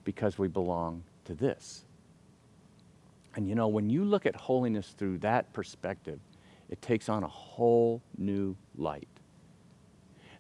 because 0.05 0.39
we 0.39 0.49
belong 0.49 1.03
to 1.25 1.35
this. 1.35 1.85
And 3.37 3.49
you 3.49 3.55
know, 3.55 3.69
when 3.69 3.91
you 3.91 4.05
look 4.05 4.27
at 4.27 4.37
holiness 4.37 4.95
through 4.97 5.19
that 5.19 5.53
perspective, 5.53 6.21
it 6.71 6.81
takes 6.83 7.09
on 7.09 7.25
a 7.25 7.29
whole 7.29 8.03
new 8.17 8.57
light. 8.77 9.09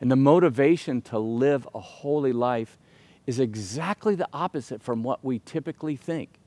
And 0.00 0.10
the 0.10 0.16
motivation 0.16 1.00
to 1.02 1.18
live 1.18 1.68
a 1.74 1.80
holy 1.80 2.32
life 2.32 2.78
is 3.26 3.40
exactly 3.40 4.14
the 4.14 4.28
opposite 4.32 4.82
from 4.82 5.02
what 5.02 5.24
we 5.24 5.38
typically 5.40 5.96
think. 5.96 6.38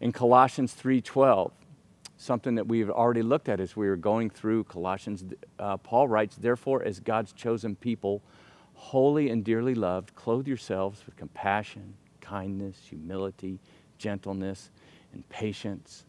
In 0.00 0.12
Colossians 0.12 0.74
3:12, 0.74 1.52
something 2.16 2.54
that 2.54 2.66
we've 2.66 2.90
already 2.90 3.22
looked 3.22 3.48
at 3.48 3.60
as 3.60 3.76
we 3.76 3.86
were 3.88 3.96
going 3.96 4.30
through 4.30 4.64
Colossians, 4.64 5.24
uh, 5.58 5.76
Paul 5.76 6.08
writes, 6.08 6.36
Therefore, 6.36 6.82
as 6.82 7.00
God's 7.00 7.32
chosen 7.32 7.76
people, 7.76 8.22
holy 8.76 9.30
and 9.30 9.42
dearly 9.42 9.74
loved, 9.74 10.14
clothe 10.14 10.46
yourselves 10.46 11.04
with 11.06 11.16
compassion, 11.16 11.94
kindness, 12.20 12.76
humility, 12.88 13.58
gentleness, 13.98 14.70
and 15.12 15.28
patience. 15.28 16.04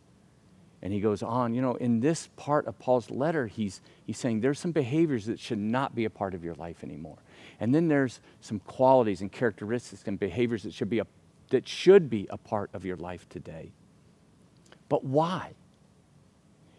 And 0.81 0.93
he 0.93 0.99
goes 0.99 1.23
on, 1.23 1.55
you 1.55 1.61
know, 1.61 1.75
in 1.75 2.01
this 2.01 2.29
part 2.35 2.67
of 2.67 2.77
Paul's 2.77 3.09
letter, 3.09 3.47
he's, 3.47 3.81
he's 4.05 4.17
saying 4.17 4.41
there's 4.41 4.59
some 4.59 4.71
behaviors 4.71 5.25
that 5.25 5.39
should 5.39 5.57
not 5.57 5.95
be 5.95 6.05
a 6.05 6.09
part 6.09 6.35
of 6.35 6.43
your 6.43 6.53
life 6.55 6.83
anymore. 6.83 7.17
And 7.59 7.73
then 7.73 7.87
there's 7.87 8.19
some 8.41 8.59
qualities 8.59 9.21
and 9.21 9.31
characteristics 9.31 10.03
and 10.05 10.19
behaviors 10.19 10.63
that 10.63 10.73
should 10.73 10.89
be 10.89 10.99
a, 10.99 11.07
that 11.49 11.67
should 11.67 12.09
be 12.09 12.27
a 12.29 12.37
part 12.37 12.69
of 12.73 12.85
your 12.85 12.97
life 12.97 13.27
today. 13.29 13.71
But 14.87 15.03
why? 15.03 15.53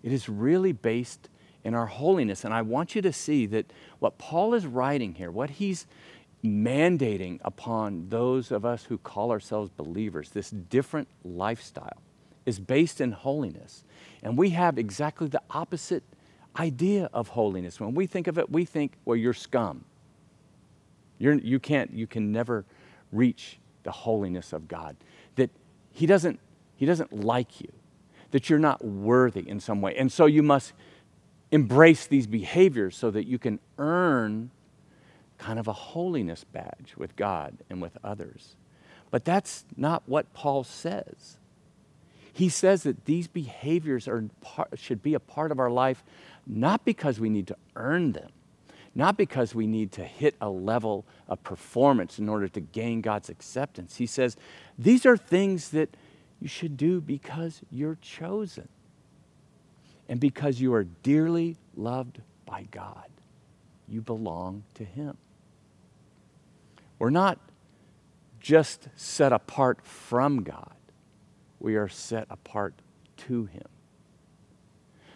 It 0.02 0.12
is 0.12 0.28
really 0.28 0.72
based 0.72 1.28
in 1.64 1.74
our 1.74 1.86
holiness. 1.86 2.44
And 2.44 2.54
I 2.54 2.62
want 2.62 2.94
you 2.94 3.02
to 3.02 3.12
see 3.12 3.46
that 3.46 3.72
what 3.98 4.18
Paul 4.18 4.54
is 4.54 4.66
writing 4.66 5.14
here, 5.14 5.30
what 5.30 5.50
he's 5.50 5.86
mandating 6.44 7.40
upon 7.44 8.08
those 8.08 8.52
of 8.52 8.64
us 8.64 8.84
who 8.84 8.98
call 8.98 9.30
ourselves 9.30 9.70
believers, 9.76 10.30
this 10.30 10.50
different 10.50 11.08
lifestyle, 11.24 11.98
is 12.46 12.60
based 12.60 13.00
in 13.00 13.12
holiness. 13.12 13.84
And 14.22 14.38
we 14.38 14.50
have 14.50 14.78
exactly 14.78 15.28
the 15.28 15.42
opposite 15.50 16.04
idea 16.58 17.10
of 17.12 17.28
holiness. 17.28 17.80
When 17.80 17.94
we 17.94 18.06
think 18.06 18.26
of 18.26 18.38
it, 18.38 18.50
we 18.50 18.64
think, 18.64 18.92
well, 19.04 19.16
you're 19.16 19.34
scum. 19.34 19.84
You're, 21.18 21.34
you, 21.34 21.58
can't, 21.58 21.92
you 21.92 22.06
can 22.06 22.30
never 22.30 22.64
reach 23.12 23.58
the 23.82 23.90
holiness 23.90 24.52
of 24.52 24.68
God. 24.68 24.96
That 25.34 25.50
he 25.92 26.06
doesn't, 26.06 26.38
he 26.76 26.86
doesn't 26.86 27.24
like 27.24 27.60
you 27.60 27.68
that 28.30 28.50
you're 28.50 28.58
not 28.58 28.84
worthy 28.84 29.48
in 29.48 29.60
some 29.60 29.80
way. 29.80 29.96
And 29.96 30.10
so 30.10 30.26
you 30.26 30.42
must 30.42 30.72
embrace 31.50 32.06
these 32.06 32.26
behaviors 32.26 32.96
so 32.96 33.10
that 33.10 33.26
you 33.26 33.38
can 33.38 33.58
earn 33.78 34.50
kind 35.38 35.58
of 35.58 35.68
a 35.68 35.72
holiness 35.72 36.44
badge 36.44 36.94
with 36.96 37.16
God 37.16 37.58
and 37.70 37.80
with 37.80 37.96
others. 38.04 38.56
But 39.10 39.24
that's 39.24 39.64
not 39.76 40.02
what 40.06 40.32
Paul 40.34 40.64
says. 40.64 41.38
He 42.32 42.48
says 42.48 42.82
that 42.82 43.04
these 43.06 43.26
behaviors 43.26 44.06
are 44.06 44.24
should 44.74 45.02
be 45.02 45.14
a 45.14 45.20
part 45.20 45.50
of 45.50 45.58
our 45.58 45.70
life 45.70 46.04
not 46.46 46.84
because 46.84 47.18
we 47.18 47.28
need 47.28 47.46
to 47.48 47.56
earn 47.76 48.12
them, 48.12 48.30
not 48.94 49.16
because 49.16 49.54
we 49.54 49.66
need 49.66 49.92
to 49.92 50.04
hit 50.04 50.34
a 50.40 50.48
level 50.48 51.04
of 51.28 51.42
performance 51.42 52.18
in 52.18 52.28
order 52.28 52.48
to 52.48 52.60
gain 52.60 53.00
God's 53.00 53.28
acceptance. 53.28 53.96
He 53.96 54.06
says 54.06 54.36
these 54.78 55.04
are 55.04 55.16
things 55.16 55.70
that 55.70 55.96
you 56.40 56.48
should 56.48 56.76
do 56.76 57.00
because 57.00 57.60
you're 57.70 57.98
chosen 58.00 58.68
and 60.08 60.18
because 60.20 60.60
you 60.60 60.74
are 60.74 60.84
dearly 60.84 61.56
loved 61.76 62.20
by 62.46 62.66
God. 62.70 63.08
You 63.88 64.00
belong 64.00 64.64
to 64.74 64.84
Him. 64.84 65.16
We're 66.98 67.10
not 67.10 67.38
just 68.40 68.88
set 68.96 69.32
apart 69.32 69.84
from 69.84 70.42
God, 70.42 70.74
we 71.60 71.76
are 71.76 71.88
set 71.88 72.26
apart 72.30 72.74
to 73.18 73.46
Him. 73.46 73.68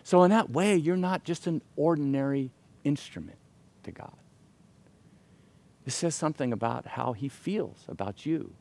So, 0.05 0.24
in 0.24 0.31
that 0.31 0.50
way, 0.50 0.76
you're 0.76 0.96
not 0.96 1.24
just 1.24 1.46
an 1.46 1.62
ordinary 1.76 2.50
instrument 2.85 3.38
to 3.85 3.92
God. 3.92 4.16
It 5.87 5.92
says 5.92 6.14
something 6.14 6.52
about 6.52 6.87
how 6.87 7.12
He 7.12 7.28
feels 7.28 7.85
about 7.88 8.26
you, 8.26 8.52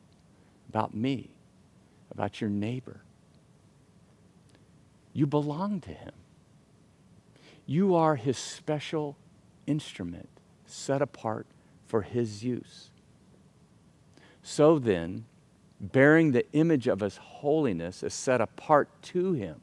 about 0.68 0.94
me 0.94 1.30
about 2.12 2.40
your 2.40 2.50
neighbor. 2.50 3.00
You 5.12 5.26
belong 5.26 5.80
to 5.80 5.90
him. 5.90 6.12
You 7.66 7.94
are 7.94 8.16
his 8.16 8.38
special 8.38 9.16
instrument 9.66 10.28
set 10.66 11.02
apart 11.02 11.46
for 11.86 12.02
his 12.02 12.44
use. 12.44 12.90
So 14.42 14.78
then, 14.78 15.26
bearing 15.80 16.32
the 16.32 16.50
image 16.52 16.88
of 16.88 17.00
his 17.00 17.16
holiness 17.16 18.02
as 18.02 18.14
set 18.14 18.40
apart 18.40 18.88
to 19.02 19.32
him 19.32 19.60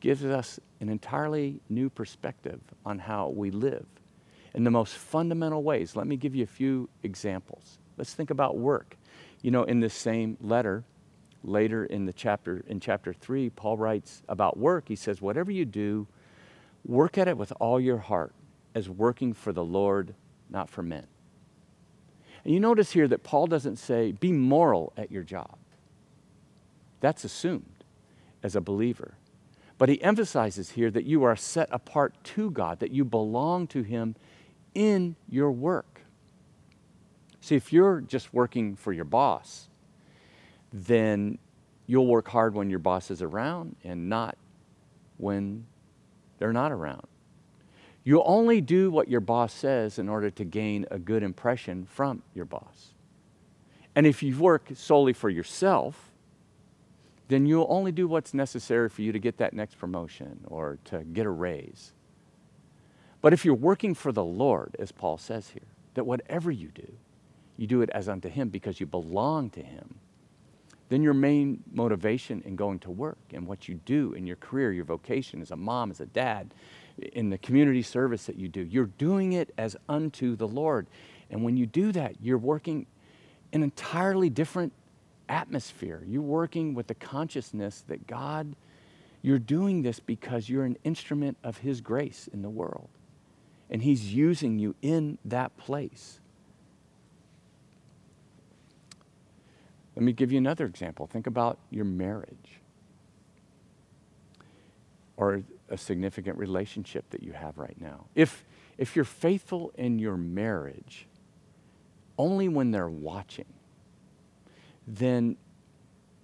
gives 0.00 0.24
us 0.24 0.58
an 0.80 0.88
entirely 0.88 1.60
new 1.68 1.88
perspective 1.88 2.60
on 2.84 2.98
how 2.98 3.28
we 3.28 3.50
live 3.50 3.86
in 4.54 4.64
the 4.64 4.70
most 4.70 4.94
fundamental 4.94 5.62
ways. 5.62 5.94
Let 5.94 6.06
me 6.06 6.16
give 6.16 6.34
you 6.34 6.42
a 6.42 6.48
few 6.48 6.88
examples. 7.02 7.78
Let's 7.96 8.12
think 8.12 8.30
about 8.30 8.58
work. 8.58 8.96
You 9.42 9.50
know, 9.50 9.62
in 9.64 9.80
this 9.80 9.94
same 9.94 10.36
letter, 10.40 10.84
later 11.44 11.84
in 11.84 12.06
the 12.06 12.12
chapter 12.12 12.62
in 12.68 12.78
chapter 12.78 13.12
3 13.12 13.50
paul 13.50 13.76
writes 13.76 14.22
about 14.28 14.56
work 14.56 14.84
he 14.88 14.94
says 14.94 15.20
whatever 15.20 15.50
you 15.50 15.64
do 15.64 16.06
work 16.84 17.18
at 17.18 17.28
it 17.28 17.36
with 17.36 17.52
all 17.60 17.80
your 17.80 17.98
heart 17.98 18.32
as 18.74 18.88
working 18.88 19.32
for 19.32 19.52
the 19.52 19.64
lord 19.64 20.14
not 20.50 20.68
for 20.68 20.82
men. 20.82 21.06
And 22.44 22.52
you 22.52 22.60
notice 22.60 22.92
here 22.92 23.08
that 23.08 23.22
paul 23.22 23.46
doesn't 23.46 23.76
say 23.76 24.12
be 24.12 24.32
moral 24.32 24.92
at 24.96 25.10
your 25.10 25.22
job. 25.22 25.56
That's 27.00 27.24
assumed 27.24 27.84
as 28.42 28.56
a 28.56 28.60
believer. 28.60 29.14
But 29.78 29.88
he 29.88 30.02
emphasizes 30.02 30.70
here 30.70 30.90
that 30.90 31.04
you 31.04 31.24
are 31.24 31.36
set 31.36 31.68
apart 31.70 32.14
to 32.24 32.50
god 32.50 32.80
that 32.80 32.90
you 32.90 33.04
belong 33.04 33.66
to 33.68 33.82
him 33.82 34.16
in 34.74 35.16
your 35.28 35.50
work. 35.50 36.00
See 37.40 37.56
if 37.56 37.72
you're 37.72 38.00
just 38.00 38.32
working 38.32 38.76
for 38.76 38.92
your 38.92 39.04
boss 39.04 39.68
then 40.72 41.38
you'll 41.86 42.06
work 42.06 42.28
hard 42.28 42.54
when 42.54 42.70
your 42.70 42.78
boss 42.78 43.10
is 43.10 43.22
around 43.22 43.76
and 43.84 44.08
not 44.08 44.36
when 45.18 45.66
they're 46.42 46.52
not 46.52 46.72
around. 46.72 47.06
You'll 48.02 48.24
only 48.26 48.60
do 48.60 48.90
what 48.90 49.06
your 49.06 49.20
boss 49.20 49.52
says 49.52 49.96
in 49.96 50.08
order 50.08 50.28
to 50.28 50.44
gain 50.44 50.86
a 50.90 50.98
good 50.98 51.22
impression 51.22 51.84
from 51.84 52.24
your 52.34 52.46
boss. 52.46 52.94
And 53.94 54.08
if 54.08 54.24
you 54.24 54.36
work 54.36 54.70
solely 54.74 55.12
for 55.12 55.30
yourself, 55.30 56.10
then 57.28 57.46
you'll 57.46 57.68
only 57.68 57.92
do 57.92 58.08
what's 58.08 58.34
necessary 58.34 58.88
for 58.88 59.02
you 59.02 59.12
to 59.12 59.20
get 59.20 59.36
that 59.36 59.54
next 59.54 59.78
promotion 59.78 60.40
or 60.48 60.80
to 60.86 61.04
get 61.04 61.26
a 61.26 61.30
raise. 61.30 61.92
But 63.20 63.32
if 63.32 63.44
you're 63.44 63.54
working 63.54 63.94
for 63.94 64.10
the 64.10 64.24
Lord, 64.24 64.74
as 64.80 64.90
Paul 64.90 65.18
says 65.18 65.50
here, 65.50 65.68
that 65.94 66.06
whatever 66.06 66.50
you 66.50 66.70
do, 66.74 66.92
you 67.56 67.68
do 67.68 67.82
it 67.82 67.90
as 67.90 68.08
unto 68.08 68.28
Him 68.28 68.48
because 68.48 68.80
you 68.80 68.86
belong 68.86 69.48
to 69.50 69.62
Him 69.62 70.00
then 70.92 71.02
your 71.02 71.14
main 71.14 71.62
motivation 71.72 72.42
in 72.44 72.54
going 72.56 72.78
to 72.80 72.90
work 72.90 73.18
and 73.32 73.46
what 73.46 73.68
you 73.68 73.74
do 73.86 74.12
in 74.12 74.26
your 74.26 74.36
career, 74.36 74.72
your 74.72 74.84
vocation 74.84 75.40
as 75.40 75.50
a 75.50 75.56
mom, 75.56 75.90
as 75.90 76.00
a 76.00 76.06
dad, 76.06 76.52
in 77.14 77.30
the 77.30 77.38
community 77.38 77.82
service 77.82 78.26
that 78.26 78.36
you 78.36 78.48
do, 78.48 78.60
you're 78.60 78.90
doing 78.98 79.32
it 79.32 79.52
as 79.56 79.76
unto 79.88 80.36
the 80.36 80.46
Lord. 80.46 80.86
And 81.30 81.42
when 81.42 81.56
you 81.56 81.66
do 81.66 81.92
that, 81.92 82.16
you're 82.20 82.36
working 82.36 82.86
an 83.54 83.62
entirely 83.62 84.28
different 84.28 84.72
atmosphere. 85.28 86.02
You're 86.06 86.22
working 86.22 86.74
with 86.74 86.88
the 86.88 86.94
consciousness 86.94 87.84
that 87.88 88.06
God, 88.06 88.54
you're 89.22 89.38
doing 89.38 89.82
this 89.82 90.00
because 90.00 90.48
you're 90.48 90.64
an 90.64 90.76
instrument 90.84 91.38
of 91.42 91.58
His 91.58 91.80
grace 91.80 92.28
in 92.32 92.42
the 92.42 92.50
world. 92.50 92.88
and 93.70 93.82
He's 93.82 94.12
using 94.12 94.58
you 94.58 94.74
in 94.82 95.16
that 95.24 95.56
place. 95.56 96.20
Let 99.94 100.04
me 100.04 100.12
give 100.12 100.32
you 100.32 100.38
another 100.38 100.66
example. 100.66 101.06
Think 101.06 101.26
about 101.26 101.58
your 101.70 101.84
marriage 101.84 102.60
or 105.16 105.42
a 105.68 105.76
significant 105.76 106.38
relationship 106.38 107.08
that 107.10 107.22
you 107.22 107.32
have 107.32 107.58
right 107.58 107.78
now. 107.80 108.06
If, 108.14 108.44
if 108.78 108.96
you're 108.96 109.04
faithful 109.04 109.72
in 109.76 109.98
your 109.98 110.16
marriage 110.16 111.06
only 112.18 112.48
when 112.48 112.70
they're 112.70 112.88
watching, 112.88 113.46
then 114.86 115.36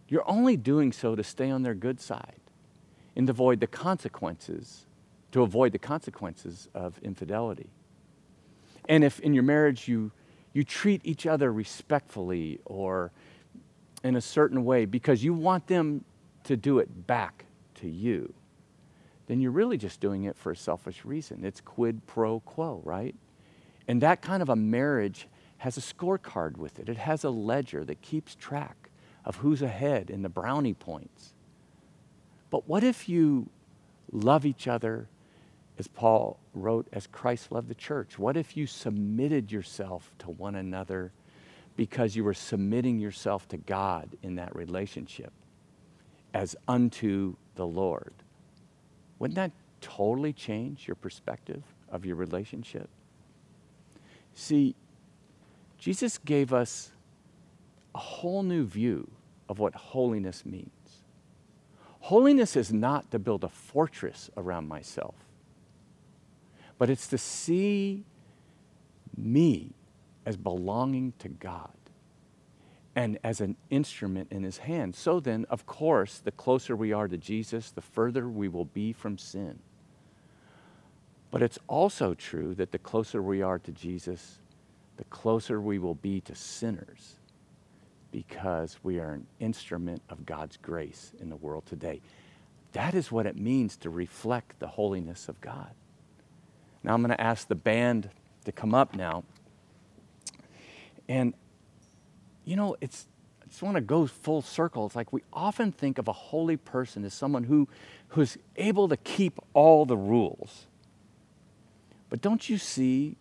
you're 0.08 0.28
only 0.28 0.56
doing 0.56 0.92
so 0.92 1.14
to 1.14 1.22
stay 1.22 1.50
on 1.50 1.62
their 1.62 1.74
good 1.74 2.00
side 2.00 2.40
and 3.14 3.26
to 3.26 3.30
avoid 3.30 3.60
the 3.60 3.66
consequences, 3.66 4.86
to 5.32 5.42
avoid 5.42 5.72
the 5.72 5.78
consequences 5.78 6.68
of 6.74 6.98
infidelity. 7.02 7.70
And 8.88 9.04
if 9.04 9.20
in 9.20 9.34
your 9.34 9.42
marriage 9.42 9.86
you, 9.86 10.12
you 10.54 10.64
treat 10.64 11.02
each 11.04 11.26
other 11.26 11.52
respectfully 11.52 12.60
or 12.64 13.12
in 14.02 14.16
a 14.16 14.20
certain 14.20 14.64
way 14.64 14.84
because 14.84 15.24
you 15.24 15.34
want 15.34 15.66
them 15.66 16.04
to 16.44 16.56
do 16.56 16.78
it 16.78 17.06
back 17.06 17.44
to 17.76 17.88
you, 17.88 18.32
then 19.26 19.40
you're 19.40 19.50
really 19.50 19.76
just 19.76 20.00
doing 20.00 20.24
it 20.24 20.36
for 20.36 20.52
a 20.52 20.56
selfish 20.56 21.04
reason. 21.04 21.44
It's 21.44 21.60
quid 21.60 22.06
pro 22.06 22.40
quo, 22.40 22.80
right? 22.84 23.14
And 23.86 24.00
that 24.02 24.22
kind 24.22 24.42
of 24.42 24.48
a 24.48 24.56
marriage 24.56 25.28
has 25.58 25.76
a 25.76 25.80
scorecard 25.80 26.56
with 26.56 26.78
it, 26.78 26.88
it 26.88 26.96
has 26.96 27.24
a 27.24 27.30
ledger 27.30 27.84
that 27.84 28.00
keeps 28.00 28.34
track 28.34 28.90
of 29.24 29.36
who's 29.36 29.60
ahead 29.60 30.08
in 30.08 30.22
the 30.22 30.28
brownie 30.28 30.74
points. 30.74 31.34
But 32.50 32.68
what 32.68 32.84
if 32.84 33.08
you 33.08 33.50
love 34.10 34.46
each 34.46 34.66
other 34.66 35.08
as 35.78 35.86
Paul 35.86 36.38
wrote, 36.54 36.88
as 36.92 37.06
Christ 37.06 37.52
loved 37.52 37.68
the 37.68 37.74
church? 37.74 38.18
What 38.18 38.36
if 38.36 38.56
you 38.56 38.66
submitted 38.66 39.52
yourself 39.52 40.10
to 40.20 40.30
one 40.30 40.54
another 40.54 41.12
because 41.78 42.16
you 42.16 42.24
were 42.24 42.34
submitting 42.34 42.98
yourself 42.98 43.46
to 43.46 43.56
God 43.56 44.16
in 44.24 44.34
that 44.34 44.52
relationship 44.56 45.32
as 46.34 46.56
unto 46.66 47.36
the 47.54 47.64
Lord? 47.64 48.12
Wouldn't 49.20 49.36
that 49.36 49.52
totally 49.80 50.32
change 50.32 50.88
your 50.88 50.96
perspective 50.96 51.62
of 51.88 52.04
your 52.04 52.16
relationship? 52.16 52.88
See, 54.34 54.74
Jesus 55.78 56.18
gave 56.18 56.52
us 56.52 56.90
a 57.94 57.98
whole 57.98 58.42
new 58.42 58.64
view 58.64 59.08
of 59.48 59.60
what 59.60 59.76
holiness 59.76 60.44
means. 60.44 61.04
Holiness 62.00 62.56
is 62.56 62.72
not 62.72 63.08
to 63.12 63.20
build 63.20 63.44
a 63.44 63.48
fortress 63.48 64.30
around 64.36 64.66
myself, 64.66 65.14
but 66.76 66.90
it's 66.90 67.06
to 67.06 67.18
see 67.18 68.02
me 69.16 69.74
as 70.28 70.36
belonging 70.36 71.14
to 71.18 71.26
God 71.26 71.72
and 72.94 73.18
as 73.24 73.40
an 73.40 73.56
instrument 73.70 74.30
in 74.30 74.42
his 74.42 74.58
hand. 74.58 74.94
So 74.94 75.20
then, 75.20 75.46
of 75.48 75.64
course, 75.64 76.18
the 76.18 76.32
closer 76.32 76.76
we 76.76 76.92
are 76.92 77.08
to 77.08 77.16
Jesus, 77.16 77.70
the 77.70 77.80
further 77.80 78.28
we 78.28 78.46
will 78.46 78.66
be 78.66 78.92
from 78.92 79.16
sin. 79.16 79.58
But 81.30 81.40
it's 81.40 81.58
also 81.66 82.12
true 82.12 82.54
that 82.56 82.72
the 82.72 82.78
closer 82.78 83.22
we 83.22 83.40
are 83.40 83.58
to 83.58 83.72
Jesus, 83.72 84.38
the 84.98 85.04
closer 85.04 85.62
we 85.62 85.78
will 85.78 85.94
be 85.94 86.20
to 86.20 86.34
sinners 86.34 87.14
because 88.12 88.78
we 88.82 88.98
are 88.98 89.12
an 89.12 89.26
instrument 89.40 90.02
of 90.10 90.26
God's 90.26 90.58
grace 90.58 91.12
in 91.20 91.30
the 91.30 91.36
world 91.36 91.64
today. 91.64 92.02
That 92.72 92.92
is 92.92 93.10
what 93.10 93.24
it 93.24 93.38
means 93.38 93.78
to 93.78 93.88
reflect 93.88 94.58
the 94.58 94.68
holiness 94.68 95.30
of 95.30 95.40
God. 95.40 95.70
Now 96.84 96.92
I'm 96.92 97.00
going 97.00 97.16
to 97.16 97.20
ask 97.20 97.48
the 97.48 97.54
band 97.54 98.10
to 98.44 98.52
come 98.52 98.74
up 98.74 98.94
now. 98.94 99.24
And, 101.08 101.34
you 102.44 102.56
know, 102.56 102.76
it's, 102.80 103.06
I 103.42 103.46
just 103.48 103.62
want 103.62 103.76
to 103.76 103.80
go 103.80 104.06
full 104.06 104.42
circle. 104.42 104.86
It's 104.86 104.96
like 104.96 105.12
we 105.12 105.22
often 105.32 105.72
think 105.72 105.98
of 105.98 106.08
a 106.08 106.12
holy 106.12 106.56
person 106.56 107.04
as 107.04 107.14
someone 107.14 107.44
who, 107.44 107.68
who's 108.08 108.36
able 108.56 108.88
to 108.88 108.96
keep 108.96 109.38
all 109.54 109.86
the 109.86 109.96
rules. 109.96 110.66
But 112.10 112.20
don't 112.20 112.48
you 112.48 112.58
see, 112.58 113.16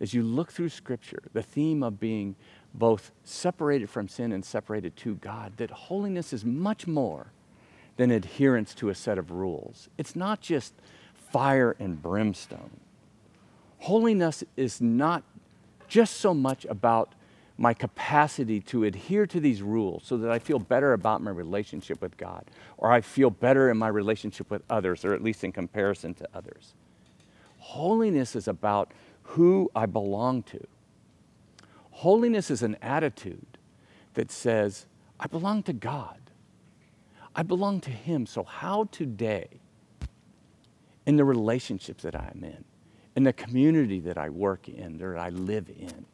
as 0.00 0.14
you 0.14 0.22
look 0.22 0.52
through 0.52 0.68
Scripture, 0.68 1.22
the 1.32 1.42
theme 1.42 1.82
of 1.82 2.00
being 2.00 2.36
both 2.74 3.12
separated 3.24 3.90
from 3.90 4.08
sin 4.08 4.32
and 4.32 4.44
separated 4.44 4.96
to 4.98 5.16
God, 5.16 5.56
that 5.58 5.70
holiness 5.70 6.32
is 6.32 6.44
much 6.44 6.86
more 6.86 7.32
than 7.96 8.10
adherence 8.10 8.74
to 8.74 8.88
a 8.88 8.94
set 8.94 9.18
of 9.18 9.30
rules. 9.30 9.88
It's 9.98 10.16
not 10.16 10.40
just 10.40 10.74
fire 11.14 11.76
and 11.78 12.00
brimstone. 12.00 12.80
Holiness 13.80 14.42
is 14.56 14.80
not 14.80 15.22
just 15.88 16.16
so 16.16 16.32
much 16.32 16.64
about 16.66 17.14
my 17.62 17.72
capacity 17.72 18.60
to 18.60 18.82
adhere 18.82 19.24
to 19.24 19.38
these 19.38 19.62
rules 19.62 20.02
so 20.04 20.16
that 20.16 20.32
I 20.32 20.40
feel 20.40 20.58
better 20.58 20.94
about 20.94 21.22
my 21.22 21.30
relationship 21.30 22.02
with 22.02 22.16
God, 22.16 22.44
or 22.76 22.90
I 22.90 23.00
feel 23.00 23.30
better 23.30 23.70
in 23.70 23.78
my 23.78 23.86
relationship 23.86 24.50
with 24.50 24.62
others, 24.68 25.04
or 25.04 25.14
at 25.14 25.22
least 25.22 25.44
in 25.44 25.52
comparison 25.52 26.12
to 26.14 26.28
others. 26.34 26.74
Holiness 27.58 28.34
is 28.34 28.48
about 28.48 28.90
who 29.22 29.70
I 29.76 29.86
belong 29.86 30.42
to. 30.42 30.66
Holiness 31.92 32.50
is 32.50 32.64
an 32.64 32.76
attitude 32.82 33.58
that 34.14 34.32
says, 34.32 34.86
I 35.20 35.28
belong 35.28 35.62
to 35.62 35.72
God. 35.72 36.18
I 37.36 37.44
belong 37.44 37.80
to 37.82 37.90
Him. 37.90 38.26
So, 38.26 38.42
how 38.42 38.88
today, 38.90 39.46
in 41.06 41.14
the 41.14 41.24
relationships 41.24 42.02
that 42.02 42.16
I 42.16 42.32
am 42.34 42.42
in, 42.42 42.64
in 43.14 43.22
the 43.22 43.32
community 43.32 44.00
that 44.00 44.18
I 44.18 44.30
work 44.30 44.68
in, 44.68 44.98
that 44.98 45.16
I 45.16 45.28
live 45.28 45.68
in, 45.68 46.06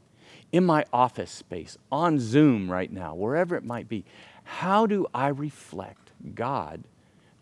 in 0.53 0.65
my 0.65 0.85
office 0.93 1.31
space, 1.31 1.77
on 1.93 2.19
Zoom 2.19 2.71
right 2.71 2.91
now, 2.91 3.15
wherever 3.15 3.57
it 3.57 3.65
might 3.65 3.89
be, 3.89 4.05
how 4.45 4.87
do 4.87 5.07
I 5.13 5.29
reflect 5.29 6.13
God 6.35 6.85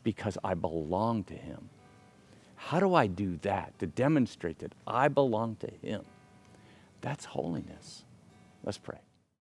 because 0.02 0.36
I 0.42 0.54
belong 0.54 1.24
to 1.24 1.34
Him? 1.34 1.68
How 2.56 2.80
do 2.80 2.94
I 2.94 3.06
do 3.06 3.38
that 3.42 3.78
to 3.78 3.86
demonstrate 3.86 4.58
that 4.58 4.72
I 4.86 5.08
belong 5.08 5.56
to 5.56 5.70
Him? 5.86 6.04
That's 7.00 7.24
holiness. 7.26 8.04
Let's 8.64 8.78
pray. 8.78 8.98